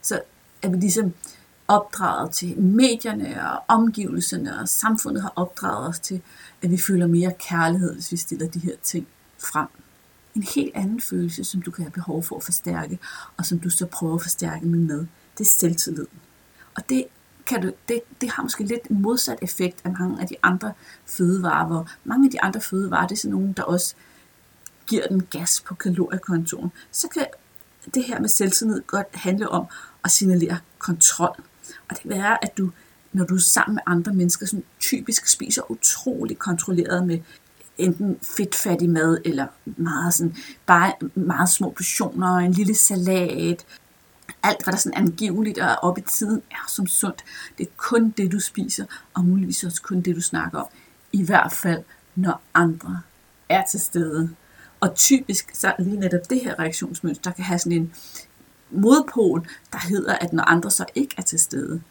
Så 0.01 0.21
er 0.61 0.69
vi 0.69 0.77
ligesom 0.77 1.13
opdraget 1.67 2.31
til 2.31 2.59
medierne 2.59 3.51
og 3.51 3.63
omgivelserne 3.67 4.59
og 4.59 4.69
samfundet 4.69 5.21
har 5.21 5.33
opdraget 5.35 5.87
os 5.87 5.99
til, 5.99 6.21
at 6.61 6.71
vi 6.71 6.77
føler 6.77 7.07
mere 7.07 7.33
kærlighed, 7.39 7.93
hvis 7.93 8.11
vi 8.11 8.17
stiller 8.17 8.47
de 8.49 8.59
her 8.59 8.75
ting 8.83 9.07
frem. 9.37 9.67
En 10.35 10.43
helt 10.43 10.75
anden 10.75 11.01
følelse, 11.01 11.43
som 11.43 11.61
du 11.61 11.71
kan 11.71 11.83
have 11.83 11.91
behov 11.91 12.23
for 12.23 12.35
at 12.35 12.43
forstærke, 12.43 12.99
og 13.37 13.45
som 13.45 13.59
du 13.59 13.69
så 13.69 13.85
prøver 13.85 14.15
at 14.15 14.21
forstærke 14.21 14.65
med 14.65 14.79
med, 14.79 14.99
det 15.37 15.43
er 15.43 15.51
selvtilliden. 15.51 16.19
Og 16.75 16.89
det, 16.89 17.05
kan 17.47 17.61
du, 17.61 17.71
det, 17.87 18.01
det 18.21 18.31
har 18.31 18.43
måske 18.43 18.63
lidt 18.63 18.91
modsat 18.91 19.39
effekt 19.41 19.81
af 19.83 19.91
mange 19.99 20.21
af 20.21 20.27
de 20.27 20.35
andre 20.43 20.73
fødevarer, 21.05 21.67
hvor 21.67 21.89
mange 22.03 22.25
af 22.25 22.31
de 22.31 22.41
andre 22.41 22.61
fødevarer, 22.61 23.07
det 23.07 23.15
er 23.15 23.19
sådan 23.19 23.35
nogle, 23.37 23.53
der 23.57 23.63
også 23.63 23.95
giver 24.87 25.07
den 25.07 25.27
gas 25.31 25.61
på 25.61 25.75
kaloriekontoen. 25.75 26.71
Så 26.91 27.07
kan 27.07 27.25
det 27.93 28.03
her 28.03 28.19
med 28.19 28.29
selvtillid 28.29 28.81
godt 28.87 29.07
handle 29.13 29.49
om 29.49 29.65
at 30.03 30.11
signalere 30.11 30.57
kontrol. 30.77 31.43
Og 31.89 31.89
det 31.89 31.99
kan 31.99 32.09
være, 32.09 32.43
at 32.43 32.57
du, 32.57 32.71
når 33.13 33.25
du 33.25 33.35
er 33.35 33.39
sammen 33.39 33.75
med 33.75 33.83
andre 33.85 34.13
mennesker, 34.13 34.45
sådan 34.45 34.63
typisk 34.79 35.27
spiser 35.27 35.71
utrolig 35.71 36.39
kontrolleret 36.39 37.07
med 37.07 37.19
enten 37.77 38.17
fedtfattig 38.37 38.89
mad, 38.89 39.17
eller 39.25 39.47
meget, 39.65 40.13
sådan, 40.13 40.35
bare 40.65 40.93
meget 41.15 41.49
små 41.49 41.69
portioner, 41.69 42.35
en 42.37 42.51
lille 42.51 42.75
salat, 42.75 43.65
alt 44.43 44.63
hvad 44.63 44.71
der 44.71 44.77
sådan 44.77 44.97
angiveligt 44.97 45.57
er 45.57 45.75
op 45.75 45.97
i 45.97 46.01
tiden, 46.01 46.41
er 46.51 46.65
som 46.67 46.87
sundt. 46.87 47.23
Det 47.57 47.67
er 47.67 47.71
kun 47.77 48.09
det, 48.09 48.31
du 48.31 48.39
spiser, 48.39 48.85
og 49.13 49.25
muligvis 49.25 49.63
også 49.63 49.81
kun 49.81 50.01
det, 50.01 50.15
du 50.15 50.21
snakker 50.21 50.59
om. 50.59 50.67
I 51.11 51.25
hvert 51.25 51.51
fald, 51.51 51.83
når 52.15 52.41
andre 52.53 53.01
er 53.49 53.63
til 53.71 53.79
stede. 53.79 54.29
Og 54.79 54.95
typisk, 54.95 55.51
så 55.53 55.73
lige 55.79 55.99
netop 55.99 56.29
det 56.29 56.41
her 56.41 56.59
reaktionsmønster, 56.59 57.31
kan 57.31 57.43
have 57.43 57.59
sådan 57.59 57.77
en 57.77 57.93
modpol, 58.71 59.47
der 59.71 59.87
hedder, 59.87 60.15
at 60.15 60.33
når 60.33 60.43
andre 60.43 60.71
så 60.71 60.85
ikke 60.95 61.15
er 61.17 61.21
til 61.21 61.39
stede, 61.39 61.81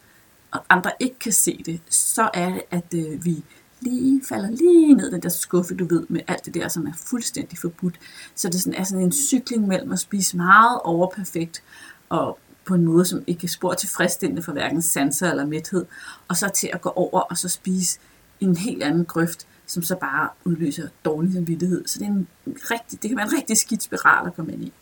og 0.51 0.65
andre 0.69 0.91
ikke 1.01 1.19
kan 1.19 1.33
se 1.33 1.63
det, 1.67 1.81
så 1.91 2.31
er 2.35 2.49
det, 2.49 2.63
at 2.71 2.95
øh, 2.95 3.25
vi 3.25 3.45
lige 3.81 4.23
falder 4.29 4.51
lige 4.51 4.95
ned 4.95 5.11
den 5.11 5.23
der 5.23 5.29
skuffe, 5.29 5.75
du 5.75 5.87
ved, 5.87 6.07
med 6.09 6.21
alt 6.29 6.47
det 6.47 6.55
der, 6.55 6.69
som 6.69 6.87
er 6.87 6.93
fuldstændig 6.97 7.59
forbudt. 7.59 7.99
Så 8.35 8.49
det 8.49 8.61
sådan, 8.61 8.81
er 8.81 8.85
sådan 8.85 9.05
en 9.05 9.13
cykling 9.13 9.67
mellem 9.67 9.93
at 9.93 9.99
spise 9.99 10.37
meget 10.37 10.81
overperfekt, 10.85 11.63
og 12.09 12.39
på 12.65 12.75
en 12.75 12.85
måde, 12.85 13.05
som 13.05 13.25
ikke 13.27 13.45
er 13.45 13.49
spor 13.49 13.75
tilfredsstillende 13.75 14.43
for 14.43 14.53
hverken 14.53 14.83
sanser 14.83 15.31
eller 15.31 15.47
mæthed, 15.47 15.87
og 16.29 16.37
så 16.37 16.49
til 16.49 16.71
at 16.73 16.81
gå 16.81 16.89
over 16.89 17.21
og 17.21 17.39
så 17.39 17.49
spise 17.49 17.99
en 18.41 18.57
helt 18.57 18.83
anden 18.83 19.05
grøft, 19.05 19.47
som 19.67 19.83
så 19.83 19.97
bare 19.97 20.29
udløser 20.45 20.89
dårlig 21.05 21.33
samvittighed. 21.33 21.87
Så 21.87 21.99
det, 21.99 22.07
er 22.07 22.11
en 22.11 22.29
rigtig, 22.47 23.03
det 23.03 23.11
kan 23.11 23.17
være 23.17 23.27
en 23.27 23.33
rigtig 23.33 23.57
skidt 23.57 23.83
spiral 23.83 24.27
at 24.27 24.37
komme 24.37 24.53
ind 24.53 24.65
i. 24.65 24.73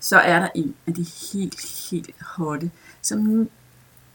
Så 0.00 0.18
er 0.18 0.38
der 0.38 0.48
en 0.54 0.74
af 0.86 0.94
de 0.94 1.06
helt, 1.32 1.90
helt 1.90 2.10
hotte, 2.20 2.70
som 3.02 3.48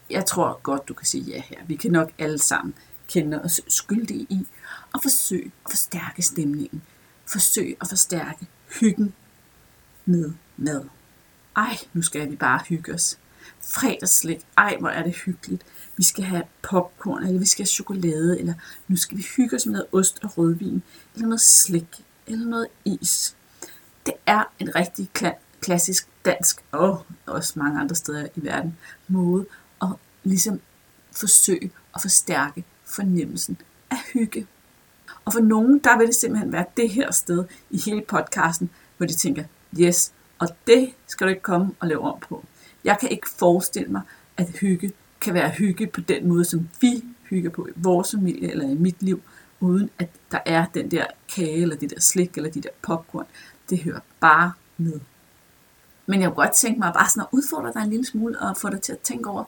jeg 0.10 0.26
tror 0.26 0.60
godt, 0.64 0.88
du 0.88 0.94
kan 0.94 1.06
sige 1.06 1.24
ja 1.24 1.42
her. 1.42 1.58
Vi 1.68 1.76
kan 1.76 1.92
nok 1.92 2.12
alle 2.20 2.40
sammen 2.40 2.74
kende 3.08 3.42
os 3.42 3.62
skyldige 3.68 4.28
i 4.30 4.48
og 4.94 5.02
forsøge 5.02 5.52
at 5.66 5.72
forstærke 5.72 6.22
stemningen. 6.22 6.82
Forsøge 7.26 7.76
at 7.82 7.88
forstærke 7.90 8.48
hyggen 8.80 9.14
med 10.06 10.34
mad. 10.58 10.84
Ej, 11.56 11.78
nu 11.94 12.02
skal 12.02 12.32
vi 12.32 12.36
bare 12.36 12.60
hygge 12.70 12.94
os. 12.94 13.18
Fredagsslik, 13.62 14.40
ej 14.58 14.78
hvor 14.80 14.90
er 14.90 15.04
det 15.04 15.16
hyggeligt. 15.16 15.64
Vi 15.98 16.04
skal 16.04 16.24
have 16.24 16.44
popcorn, 16.62 17.24
eller 17.24 17.40
vi 17.40 17.46
skal 17.46 17.64
have 17.64 17.68
chokolade, 17.68 18.40
eller 18.40 18.54
nu 18.88 18.96
skal 18.96 19.18
vi 19.18 19.26
hygge 19.38 19.56
os 19.56 19.66
med 19.66 19.74
noget 19.74 19.88
ost 19.92 20.20
og 20.24 20.38
rødvin, 20.38 20.84
eller 21.16 21.28
noget 21.28 21.42
slik, 21.42 22.06
eller 22.28 22.46
noget 22.46 22.68
is. 22.86 23.36
Det 24.06 24.14
er 24.26 24.44
en 24.60 24.76
rigtig 24.76 25.10
klassisk 25.62 26.08
dansk, 26.26 26.64
og 26.72 27.06
også 27.26 27.54
mange 27.56 27.80
andre 27.80 27.96
steder 27.96 28.28
i 28.36 28.46
verden, 28.46 28.78
måde 29.08 29.46
at 29.82 29.90
ligesom 30.24 30.62
forsøge 31.12 31.72
at 31.96 32.02
forstærke 32.02 32.66
fornemmelsen 32.86 33.58
af 33.90 33.98
hygge. 34.14 34.48
Og 35.26 35.34
for 35.34 35.40
nogen, 35.40 35.80
der 35.80 35.98
vil 35.98 36.08
det 36.08 36.16
simpelthen 36.16 36.52
være 36.52 36.66
det 36.78 36.90
her 36.90 37.12
sted 37.12 37.46
i 37.70 37.78
hele 37.78 38.02
podcasten, 38.08 38.70
hvor 38.98 39.06
de 39.06 39.14
tænker, 39.14 39.44
yes, 39.80 40.14
og 40.42 40.48
det 40.68 40.94
skal 41.08 41.28
du 41.28 41.30
ikke 41.30 41.42
komme 41.42 41.72
og 41.80 41.88
lave 41.88 42.02
om 42.02 42.20
på. 42.30 42.46
Jeg 42.84 42.98
kan 43.00 43.10
ikke 43.10 43.30
forestille 43.30 43.90
mig, 43.90 44.02
at 44.38 44.50
hygge 44.50 44.92
kan 45.22 45.34
være 45.34 45.50
hygge 45.50 45.88
på 45.88 46.02
den 46.02 46.28
måde, 46.28 46.46
som 46.46 46.70
vi 46.82 47.04
hygger 47.30 47.50
på 47.50 47.68
i 47.68 47.72
vores 47.76 48.12
familie 48.12 48.52
eller 48.52 48.70
i 48.70 48.74
mit 48.74 49.04
liv, 49.04 49.22
uden 49.60 49.90
at 50.00 50.10
der 50.32 50.40
er 50.46 50.66
den 50.74 50.92
der 50.92 51.06
kage, 51.36 51.62
eller 51.62 51.76
det 51.76 51.90
der 51.90 52.00
slik, 52.00 52.38
eller 52.38 52.52
de 52.52 52.62
der 52.62 52.70
popcorn. 52.82 53.26
Det 53.70 53.80
hører 53.80 54.00
bare 54.20 54.52
med. 54.78 55.00
Men 56.06 56.22
jeg 56.22 56.30
kunne 56.30 56.36
godt 56.46 56.56
tænke 56.56 56.80
mig 56.80 56.94
bare 56.94 57.10
sådan 57.10 57.22
at 57.22 57.28
udfordre 57.32 57.74
dig 57.74 57.82
en 57.82 57.90
lille 57.90 58.06
smule, 58.06 58.40
og 58.40 58.58
få 58.58 58.70
dig 58.70 58.82
til 58.82 58.92
at 58.94 59.00
tænke 59.00 59.30
over, 59.30 59.44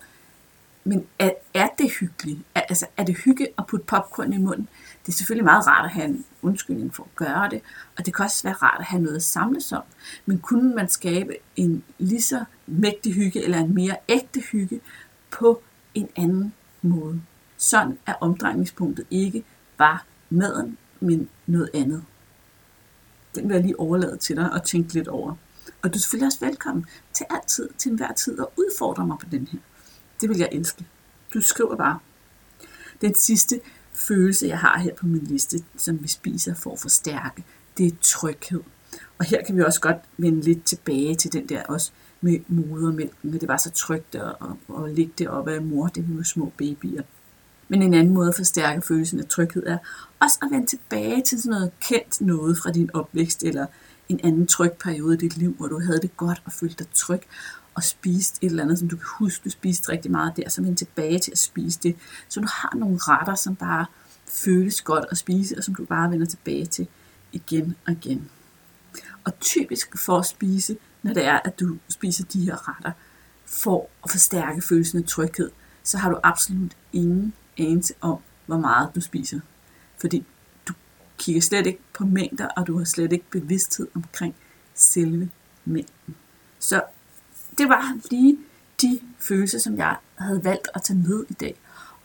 men 0.83 1.07
er, 1.19 1.31
er 1.53 1.67
det 1.77 1.91
hyggeligt? 1.99 2.39
Er, 2.55 2.61
altså, 2.61 2.85
er 2.97 3.03
det 3.03 3.17
hygge 3.17 3.47
at 3.57 3.67
putte 3.67 3.85
popcorn 3.85 4.33
i 4.33 4.37
munden? 4.37 4.67
Det 5.05 5.13
er 5.13 5.17
selvfølgelig 5.17 5.45
meget 5.45 5.67
rart 5.67 5.85
at 5.85 5.91
have 5.91 6.05
en 6.05 6.25
undskyldning 6.41 6.95
for 6.95 7.03
at 7.03 7.15
gøre 7.15 7.49
det, 7.49 7.61
og 7.97 8.05
det 8.05 8.15
kan 8.15 8.25
også 8.25 8.43
være 8.43 8.53
rart 8.53 8.79
at 8.79 8.85
have 8.85 9.01
noget 9.01 9.15
at 9.15 9.23
samles 9.23 9.71
om. 9.71 9.83
Men 10.25 10.39
kunne 10.39 10.75
man 10.75 10.89
skabe 10.89 11.35
en 11.55 11.83
lige 11.97 12.21
så 12.21 12.45
mægtig 12.67 13.13
hygge, 13.13 13.43
eller 13.43 13.57
en 13.57 13.75
mere 13.75 13.97
ægte 14.09 14.39
hygge, 14.39 14.81
på 15.31 15.61
en 15.93 16.09
anden 16.15 16.53
måde? 16.81 17.21
Sådan 17.57 17.97
er 18.05 18.13
omdrejningspunktet 18.21 19.05
ikke 19.11 19.43
bare 19.77 19.99
maden, 20.29 20.77
men 20.99 21.29
noget 21.47 21.69
andet. 21.73 22.03
Den 23.35 23.49
vil 23.49 23.53
jeg 23.53 23.63
lige 23.63 23.79
overlade 23.79 24.17
til 24.17 24.35
dig 24.35 24.51
og 24.51 24.63
tænke 24.63 24.93
lidt 24.93 25.07
over. 25.07 25.35
Og 25.81 25.93
du 25.93 25.97
er 25.97 25.99
selvfølgelig 25.99 26.25
også 26.25 26.45
velkommen 26.45 26.85
til 27.13 27.25
altid, 27.29 27.69
til 27.77 27.91
enhver 27.91 28.13
tid, 28.13 28.39
at 28.39 28.45
udfordre 28.57 29.07
mig 29.07 29.17
på 29.19 29.25
den 29.31 29.47
her. 29.51 29.59
Det 30.23 30.29
vil 30.29 30.37
jeg 30.37 30.49
elske. 30.51 30.85
Du 31.33 31.41
skriver 31.41 31.75
bare. 31.75 31.99
Den 33.01 33.15
sidste 33.15 33.59
følelse, 33.93 34.47
jeg 34.47 34.59
har 34.59 34.79
her 34.79 34.93
på 34.93 35.07
min 35.07 35.23
liste, 35.23 35.63
som 35.77 36.03
vi 36.03 36.07
spiser 36.07 36.55
for 36.55 36.71
at 36.71 36.79
forstærke, 36.79 37.43
det 37.77 37.87
er 37.87 37.95
tryghed. 38.01 38.61
Og 39.19 39.25
her 39.25 39.43
kan 39.45 39.55
vi 39.55 39.61
også 39.61 39.81
godt 39.81 39.97
vende 40.17 40.41
lidt 40.41 40.65
tilbage 40.65 41.15
til 41.15 41.33
den 41.33 41.49
der 41.49 41.63
også 41.63 41.91
med 42.21 42.39
modermælken, 42.47 43.35
at 43.35 43.41
det 43.41 43.49
var 43.49 43.57
så 43.57 43.71
trygt 43.71 44.15
at, 44.15 44.35
at, 44.41 44.83
at 44.83 44.93
ligge 44.93 45.13
det 45.17 45.27
op 45.27 45.47
af 45.47 45.61
mor, 45.61 45.87
det 45.87 46.17
var 46.17 46.23
små 46.23 46.51
babyer. 46.57 47.03
Men 47.67 47.81
en 47.81 47.93
anden 47.93 48.13
måde 48.13 48.29
at 48.29 48.35
forstærke 48.35 48.81
følelsen 48.81 49.19
af 49.19 49.25
tryghed 49.25 49.63
er 49.65 49.77
også 50.19 50.39
at 50.41 50.51
vende 50.51 50.65
tilbage 50.65 51.21
til 51.21 51.41
sådan 51.41 51.51
noget 51.51 51.71
kendt 51.81 52.21
noget 52.21 52.57
fra 52.57 52.71
din 52.71 52.89
opvækst, 52.93 53.43
eller 53.43 53.65
en 54.09 54.19
anden 54.23 54.47
tryg 54.47 54.71
periode 54.71 55.15
i 55.15 55.17
dit 55.17 55.37
liv, 55.37 55.55
hvor 55.57 55.67
du 55.67 55.79
havde 55.79 55.99
det 56.01 56.17
godt 56.17 56.41
og 56.45 56.51
følte 56.51 56.83
dig 56.83 56.87
tryg, 56.93 57.21
og 57.75 57.83
spiste 57.83 58.45
et 58.45 58.49
eller 58.49 58.63
andet, 58.63 58.79
som 58.79 58.87
du 58.87 58.95
kan 58.95 59.07
huske, 59.19 59.43
du 59.43 59.49
spiste 59.49 59.91
rigtig 59.91 60.11
meget 60.11 60.37
der, 60.37 60.49
så 60.49 60.61
vend 60.61 60.77
tilbage 60.77 61.19
til 61.19 61.31
at 61.31 61.37
spise 61.37 61.79
det. 61.83 61.95
Så 62.29 62.39
du 62.39 62.47
har 62.49 62.75
nogle 62.75 62.97
retter, 63.01 63.35
som 63.35 63.55
bare 63.55 63.85
føles 64.27 64.81
godt 64.81 65.05
at 65.11 65.17
spise, 65.17 65.57
og 65.57 65.63
som 65.63 65.75
du 65.75 65.85
bare 65.85 66.11
vender 66.11 66.25
tilbage 66.25 66.65
til 66.65 66.87
igen 67.31 67.75
og 67.85 67.91
igen. 67.91 68.29
Og 69.23 69.39
typisk 69.39 69.97
for 69.97 70.17
at 70.17 70.25
spise, 70.25 70.77
når 71.03 71.13
det 71.13 71.25
er, 71.25 71.39
at 71.45 71.59
du 71.59 71.77
spiser 71.87 72.25
de 72.25 72.45
her 72.45 72.69
retter, 72.69 72.91
for 73.45 73.89
at 74.03 74.11
forstærke 74.11 74.61
følelsen 74.61 74.99
af 74.99 75.05
tryghed, 75.07 75.51
så 75.83 75.97
har 75.97 76.09
du 76.09 76.19
absolut 76.23 76.77
ingen 76.93 77.33
anelse 77.57 77.93
om, 78.01 78.17
hvor 78.45 78.57
meget 78.57 78.89
du 78.95 79.01
spiser. 79.01 79.39
Fordi 80.01 80.25
du 80.67 80.73
kigger 81.17 81.41
slet 81.41 81.67
ikke 81.67 81.79
på 81.93 82.05
mængder, 82.05 82.47
og 82.47 82.67
du 82.67 82.77
har 82.77 82.85
slet 82.85 83.13
ikke 83.13 83.25
bevidsthed 83.29 83.87
omkring 83.95 84.35
selve 84.73 85.29
mængden. 85.65 86.15
Så 86.59 86.81
det 87.57 87.69
var 87.69 87.97
lige 88.11 88.37
de 88.81 88.99
følelser, 89.19 89.59
som 89.59 89.77
jeg 89.77 89.95
havde 90.17 90.43
valgt 90.43 90.67
at 90.75 90.81
tage 90.81 90.99
med 90.99 91.23
i 91.29 91.33
dag. 91.33 91.55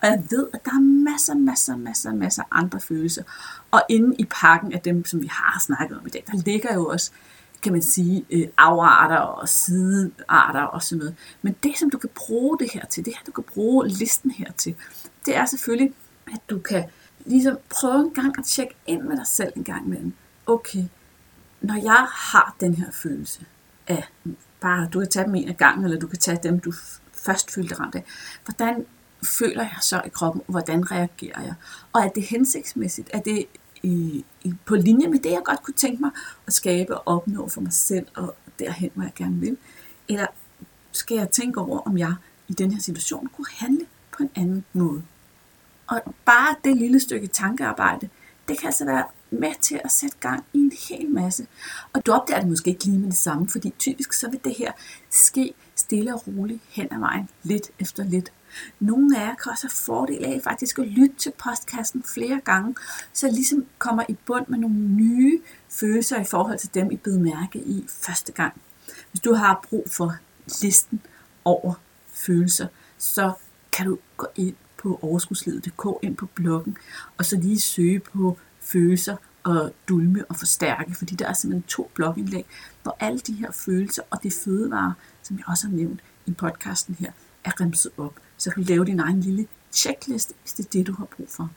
Og 0.01 0.09
jeg 0.09 0.23
ved, 0.31 0.47
at 0.55 0.65
der 0.65 0.71
er 0.71 0.81
masser, 0.81 1.35
masser, 1.35 1.77
masser, 1.77 2.15
masser 2.15 2.43
andre 2.51 2.81
følelser. 2.81 3.23
Og 3.71 3.83
inde 3.89 4.17
i 4.19 4.25
pakken 4.25 4.73
af 4.73 4.81
dem, 4.81 5.05
som 5.05 5.23
vi 5.23 5.27
har 5.27 5.61
snakket 5.61 5.99
om 5.99 6.07
i 6.07 6.11
dag, 6.11 6.25
der 6.27 6.43
ligger 6.45 6.75
jo 6.75 6.87
også, 6.87 7.11
kan 7.63 7.73
man 7.73 7.83
sige, 7.83 8.27
øh, 8.31 8.49
afarter 8.57 9.17
og 9.17 9.49
sidearter 9.49 10.63
og 10.63 10.83
sådan 10.83 10.99
noget. 10.99 11.17
Men 11.43 11.57
det, 11.63 11.79
som 11.79 11.91
du 11.91 11.99
kan 11.99 12.11
bruge 12.15 12.59
det 12.59 12.73
her 12.73 12.87
til, 12.87 13.05
det 13.05 13.13
her, 13.17 13.25
du 13.27 13.33
kan 13.33 13.45
bruge 13.45 13.89
listen 13.89 14.31
her 14.31 14.53
til, 14.53 14.77
det 15.27 15.37
er 15.37 15.45
selvfølgelig, 15.45 15.95
at 16.27 16.41
du 16.51 16.59
kan 16.59 16.85
ligesom 17.27 17.59
prøve 17.69 18.01
en 18.01 18.11
gang 18.11 18.39
at 18.39 18.45
tjekke 18.45 18.75
ind 18.87 19.03
med 19.03 19.17
dig 19.17 19.27
selv 19.27 19.53
en 19.57 19.65
gang 19.65 19.87
imellem. 19.87 20.13
Okay, 20.47 20.85
når 21.61 21.75
jeg 21.75 22.07
har 22.11 22.57
den 22.61 22.75
her 22.75 22.91
følelse 22.91 23.45
af, 23.87 24.09
bare 24.61 24.89
du 24.93 24.99
kan 24.99 25.09
tage 25.09 25.27
dem 25.27 25.35
en 25.35 25.49
af 25.49 25.57
gangen, 25.57 25.85
eller 25.85 25.99
du 25.99 26.07
kan 26.07 26.19
tage 26.19 26.39
dem, 26.43 26.61
du 26.61 26.73
først 27.13 27.55
følte 27.55 27.75
ramt 27.75 27.95
af. 27.95 28.05
Hvordan 28.45 28.87
føler 29.25 29.63
jeg 29.63 29.77
så 29.83 30.03
i 30.07 30.09
kroppen, 30.09 30.43
og 30.47 30.51
hvordan 30.51 30.91
reagerer 30.91 31.43
jeg? 31.43 31.55
Og 31.93 32.01
er 32.01 32.09
det 32.09 32.23
hensigtsmæssigt? 32.23 33.11
Er 33.13 33.21
det 33.21 33.47
i, 33.83 34.25
i, 34.43 34.55
på 34.65 34.75
linje 34.75 35.09
med 35.09 35.19
det, 35.19 35.31
jeg 35.31 35.43
godt 35.45 35.63
kunne 35.63 35.75
tænke 35.75 36.03
mig 36.03 36.11
at 36.47 36.53
skabe 36.53 36.99
og 36.99 37.17
opnå 37.17 37.49
for 37.49 37.61
mig 37.61 37.73
selv, 37.73 38.07
og 38.17 38.37
derhen, 38.59 38.91
hvor 38.95 39.03
jeg 39.03 39.13
gerne 39.15 39.41
vil? 39.41 39.57
Eller 40.09 40.27
skal 40.93 41.17
jeg 41.17 41.31
tænke 41.31 41.61
over, 41.61 41.79
om 41.79 41.99
jeg 41.99 42.15
i 42.49 42.53
den 42.53 42.73
her 42.73 42.81
situation 42.81 43.27
kunne 43.27 43.47
handle 43.51 43.87
på 44.11 44.23
en 44.23 44.31
anden 44.37 44.65
måde? 44.73 45.03
Og 45.87 46.15
bare 46.25 46.57
det 46.65 46.77
lille 46.77 47.01
stykke 47.01 47.27
tankearbejde, 47.27 48.09
det 48.49 48.59
kan 48.59 48.67
altså 48.67 48.85
være 48.85 49.05
med 49.31 49.53
til 49.61 49.81
at 49.85 49.93
sætte 49.93 50.17
gang 50.21 50.45
i 50.53 50.59
en 50.59 50.73
hel 50.89 51.11
masse. 51.11 51.47
Og 51.93 52.07
du 52.07 52.13
opdager 52.13 52.41
det 52.41 52.49
måske 52.49 52.71
ikke 52.71 52.85
lige 52.85 52.99
med 52.99 53.09
det 53.09 53.19
samme, 53.19 53.49
fordi 53.49 53.75
typisk 53.79 54.13
så 54.13 54.31
vil 54.31 54.41
det 54.45 54.55
her 54.59 54.73
ske 55.11 55.55
stille 55.75 56.15
og 56.15 56.23
roligt 56.27 56.61
hen 56.69 56.89
ad 56.93 56.99
vejen, 56.99 57.29
lidt 57.43 57.71
efter 57.79 58.05
lidt. 58.05 58.33
Nogle 58.81 59.19
af 59.19 59.27
jer 59.27 59.35
kan 59.35 59.53
også 59.53 59.67
have 59.67 59.85
fordel 59.87 60.25
af 60.25 60.41
faktisk 60.45 60.79
at 60.79 60.87
lytte 60.87 61.17
til 61.17 61.33
postkassen 61.45 62.03
flere 62.15 62.41
gange, 62.45 62.75
så 63.13 63.27
jeg 63.27 63.35
ligesom 63.35 63.67
kommer 63.79 64.05
i 64.09 64.17
bund 64.27 64.47
med 64.49 64.59
nogle 64.59 64.77
nye 64.79 65.41
følelser 65.69 66.21
i 66.21 66.25
forhold 66.25 66.59
til 66.59 66.75
dem, 66.75 66.91
I 66.91 66.97
blev 66.97 67.19
mærke 67.19 67.59
i 67.59 67.85
første 67.89 68.33
gang. 68.33 68.61
Hvis 69.11 69.21
du 69.21 69.35
har 69.35 69.67
brug 69.69 69.85
for 69.91 70.17
listen 70.63 71.01
over 71.45 71.75
følelser, 72.13 72.67
så 72.99 73.33
kan 73.73 73.87
du 73.87 73.99
gå 74.17 74.27
ind 74.37 74.55
på 74.77 74.99
overskudslivet.dk, 75.03 75.87
ind 76.03 76.17
på 76.17 76.27
bloggen, 76.27 76.77
og 77.17 77.25
så 77.25 77.37
lige 77.37 77.61
søge 77.61 78.01
på 78.01 78.39
følelser 78.73 79.17
og 79.43 79.75
dulme 79.89 80.25
og 80.25 80.37
forstærke, 80.37 80.95
fordi 80.95 81.15
der 81.15 81.27
er 81.27 81.33
simpelthen 81.33 81.69
to 81.69 81.91
blogindlæg, 81.95 82.47
hvor 82.83 82.97
alle 83.01 83.19
de 83.19 83.33
her 83.33 83.51
følelser 83.53 84.03
og 84.11 84.23
det 84.23 84.33
fødevare, 84.33 84.95
som 85.23 85.37
jeg 85.37 85.45
også 85.49 85.67
har 85.67 85.75
nævnt 85.75 86.01
i 86.27 86.33
podcasten 86.33 86.95
her, 86.95 87.13
er 87.45 87.61
remset 87.61 87.93
op. 87.99 88.15
Så 88.37 88.51
kan 88.51 88.63
du 88.63 88.69
lave 88.69 88.85
din 88.85 89.01
egen 89.01 89.21
lille 89.21 89.47
checkliste, 89.73 90.35
hvis 90.43 90.53
det 90.53 90.67
er 90.67 90.71
det, 90.71 90.87
du 90.87 90.95
har 90.95 91.05
brug 91.05 91.29
for. 91.31 91.51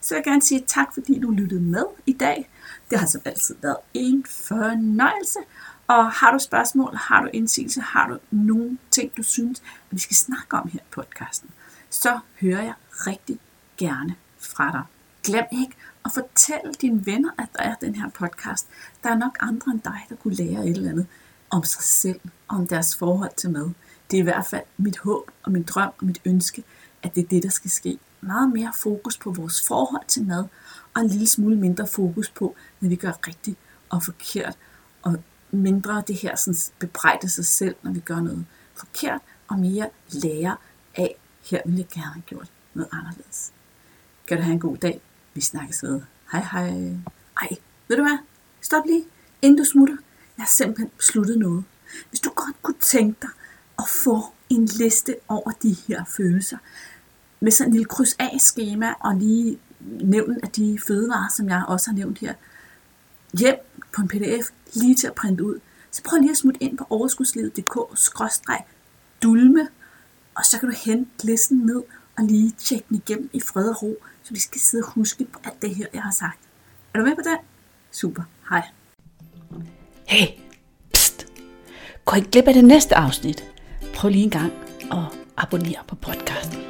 Så 0.00 0.14
jeg 0.14 0.22
vil 0.24 0.30
gerne 0.32 0.42
sige 0.42 0.64
tak, 0.66 0.94
fordi 0.94 1.18
du 1.20 1.30
lyttede 1.30 1.60
med 1.60 1.84
i 2.06 2.12
dag. 2.12 2.50
Det 2.90 2.98
har 2.98 3.06
som 3.06 3.20
altid 3.24 3.54
været 3.62 3.76
en 3.94 4.24
fornøjelse. 4.28 5.38
Og 5.86 6.12
har 6.12 6.32
du 6.32 6.38
spørgsmål, 6.38 6.96
har 6.96 7.22
du 7.22 7.30
indsigelse, 7.32 7.80
har 7.80 8.08
du 8.08 8.18
nogle 8.30 8.78
ting, 8.90 9.16
du 9.16 9.22
synes, 9.22 9.60
at 9.60 9.66
vi 9.90 9.98
skal 9.98 10.16
snakke 10.16 10.56
om 10.56 10.68
her 10.68 10.80
i 10.80 10.90
podcasten, 10.90 11.50
så 11.90 12.18
hører 12.40 12.62
jeg 12.62 12.74
rigtig 12.90 13.38
gerne 13.76 14.14
fra 14.38 14.72
dig. 14.72 14.82
Glem 15.24 15.44
ikke 15.52 15.76
at 16.04 16.10
fortælle 16.14 16.72
dine 16.80 17.06
venner, 17.06 17.30
at 17.38 17.48
der 17.56 17.62
er 17.62 17.74
den 17.74 17.94
her 17.94 18.10
podcast. 18.10 18.68
Der 19.02 19.10
er 19.10 19.18
nok 19.18 19.36
andre 19.40 19.72
end 19.72 19.80
dig, 19.80 20.06
der 20.08 20.16
kunne 20.16 20.34
lære 20.34 20.66
et 20.66 20.76
eller 20.76 20.90
andet 20.90 21.06
om 21.50 21.64
sig 21.64 21.82
selv 21.82 22.20
og 22.48 22.56
om 22.56 22.66
deres 22.66 22.96
forhold 22.96 23.36
til 23.36 23.50
mad. 23.50 23.70
Det 24.10 24.16
er 24.16 24.20
i 24.20 24.24
hvert 24.24 24.46
fald 24.46 24.64
mit 24.76 24.98
håb 24.98 25.30
og 25.42 25.52
min 25.52 25.62
drøm 25.62 25.92
og 25.98 26.06
mit 26.06 26.20
ønske, 26.24 26.64
at 27.02 27.14
det 27.14 27.24
er 27.24 27.28
det, 27.28 27.42
der 27.42 27.48
skal 27.48 27.70
ske. 27.70 27.98
Meget 28.20 28.52
mere 28.52 28.72
fokus 28.76 29.18
på 29.18 29.30
vores 29.30 29.66
forhold 29.66 30.06
til 30.08 30.24
mad, 30.24 30.44
og 30.94 31.02
en 31.02 31.08
lille 31.08 31.26
smule 31.26 31.56
mindre 31.56 31.86
fokus 31.86 32.30
på, 32.30 32.56
når 32.80 32.88
vi 32.88 32.96
gør 32.96 33.12
rigtigt 33.28 33.58
og 33.88 34.02
forkert, 34.02 34.56
og 35.02 35.16
mindre 35.50 36.02
det 36.06 36.16
her 36.16 36.36
sådan, 36.36 36.58
bebrejde 36.78 37.28
sig 37.28 37.46
selv, 37.46 37.76
når 37.82 37.92
vi 37.92 38.00
gør 38.00 38.20
noget 38.20 38.46
forkert, 38.74 39.20
og 39.48 39.58
mere 39.58 39.88
lære 40.10 40.56
af, 40.96 41.16
her 41.50 41.60
ville 41.64 41.78
jeg 41.78 41.88
gerne 41.88 42.12
have 42.12 42.22
gjort 42.22 42.50
noget 42.74 42.88
anderledes. 42.92 43.52
Kan 44.26 44.36
du 44.36 44.42
have 44.42 44.52
en 44.52 44.60
god 44.60 44.76
dag. 44.76 45.00
Vi 45.38 45.42
snakkes 45.42 45.82
ved. 45.82 46.00
Hej 46.32 46.46
hej. 46.52 46.68
Ej, 47.42 47.48
ved 47.88 47.96
du 47.96 48.02
hvad? 48.02 48.18
Stop 48.60 48.84
lige, 48.86 49.04
inden 49.42 49.58
du 49.58 49.64
smutter. 49.64 49.96
Jeg 50.36 50.44
har 50.44 50.48
simpelthen 50.48 50.90
besluttet 50.96 51.38
noget. 51.38 51.64
Hvis 52.08 52.20
du 52.20 52.30
godt 52.30 52.62
kunne 52.62 52.78
tænke 52.80 53.18
dig 53.22 53.30
at 53.78 53.88
få 53.88 54.24
en 54.50 54.64
liste 54.64 55.16
over 55.28 55.50
de 55.50 55.76
her 55.88 56.04
følelser, 56.04 56.58
med 57.40 57.52
sådan 57.52 57.68
en 57.68 57.72
lille 57.72 57.84
kryds 57.84 58.16
af 58.18 58.36
skema 58.40 58.94
og 59.00 59.14
lige 59.14 59.58
nævnen 59.80 60.40
af 60.42 60.48
de 60.48 60.78
fødevarer, 60.86 61.28
som 61.36 61.48
jeg 61.48 61.64
også 61.68 61.90
har 61.90 61.96
nævnt 61.96 62.18
her, 62.18 62.34
hjem 63.38 63.56
på 63.92 64.02
en 64.02 64.08
pdf, 64.08 64.50
lige 64.74 64.94
til 64.94 65.06
at 65.06 65.14
printe 65.14 65.44
ud, 65.44 65.60
så 65.90 66.02
prøv 66.02 66.18
lige 66.18 66.30
at 66.30 66.36
smutte 66.36 66.62
ind 66.62 66.78
på 66.78 66.86
overskudslivet.dk-dulme, 66.90 69.68
og 70.34 70.44
så 70.44 70.60
kan 70.60 70.68
du 70.68 70.74
hente 70.84 71.26
listen 71.26 71.58
ned 71.58 71.82
og 72.18 72.24
lige 72.24 72.54
tjekke 72.58 72.84
den 72.88 72.96
igennem 72.96 73.30
i 73.32 73.40
fred 73.40 73.68
og 73.68 73.82
ro, 73.82 73.96
så 74.28 74.34
vi 74.34 74.40
skal 74.40 74.60
sidde 74.60 74.84
og 74.84 74.90
huske 74.90 75.24
på 75.24 75.38
alt 75.44 75.62
det 75.62 75.74
her, 75.74 75.86
jeg 75.94 76.02
har 76.02 76.10
sagt. 76.10 76.38
Er 76.94 76.98
du 76.98 77.04
med 77.04 77.14
på 77.14 77.22
det? 77.24 77.38
Super. 77.90 78.22
Hej. 78.50 78.62
Hey, 80.06 80.26
pst. 80.94 81.26
Gå 82.04 82.16
ikke 82.16 82.30
glip 82.30 82.48
af 82.48 82.54
det 82.54 82.64
næste 82.64 82.94
afsnit. 82.94 83.44
Prøv 83.94 84.10
lige 84.10 84.24
en 84.24 84.30
gang 84.30 84.52
at 84.92 85.18
abonnere 85.36 85.84
på 85.88 85.94
podcasten. 85.94 86.67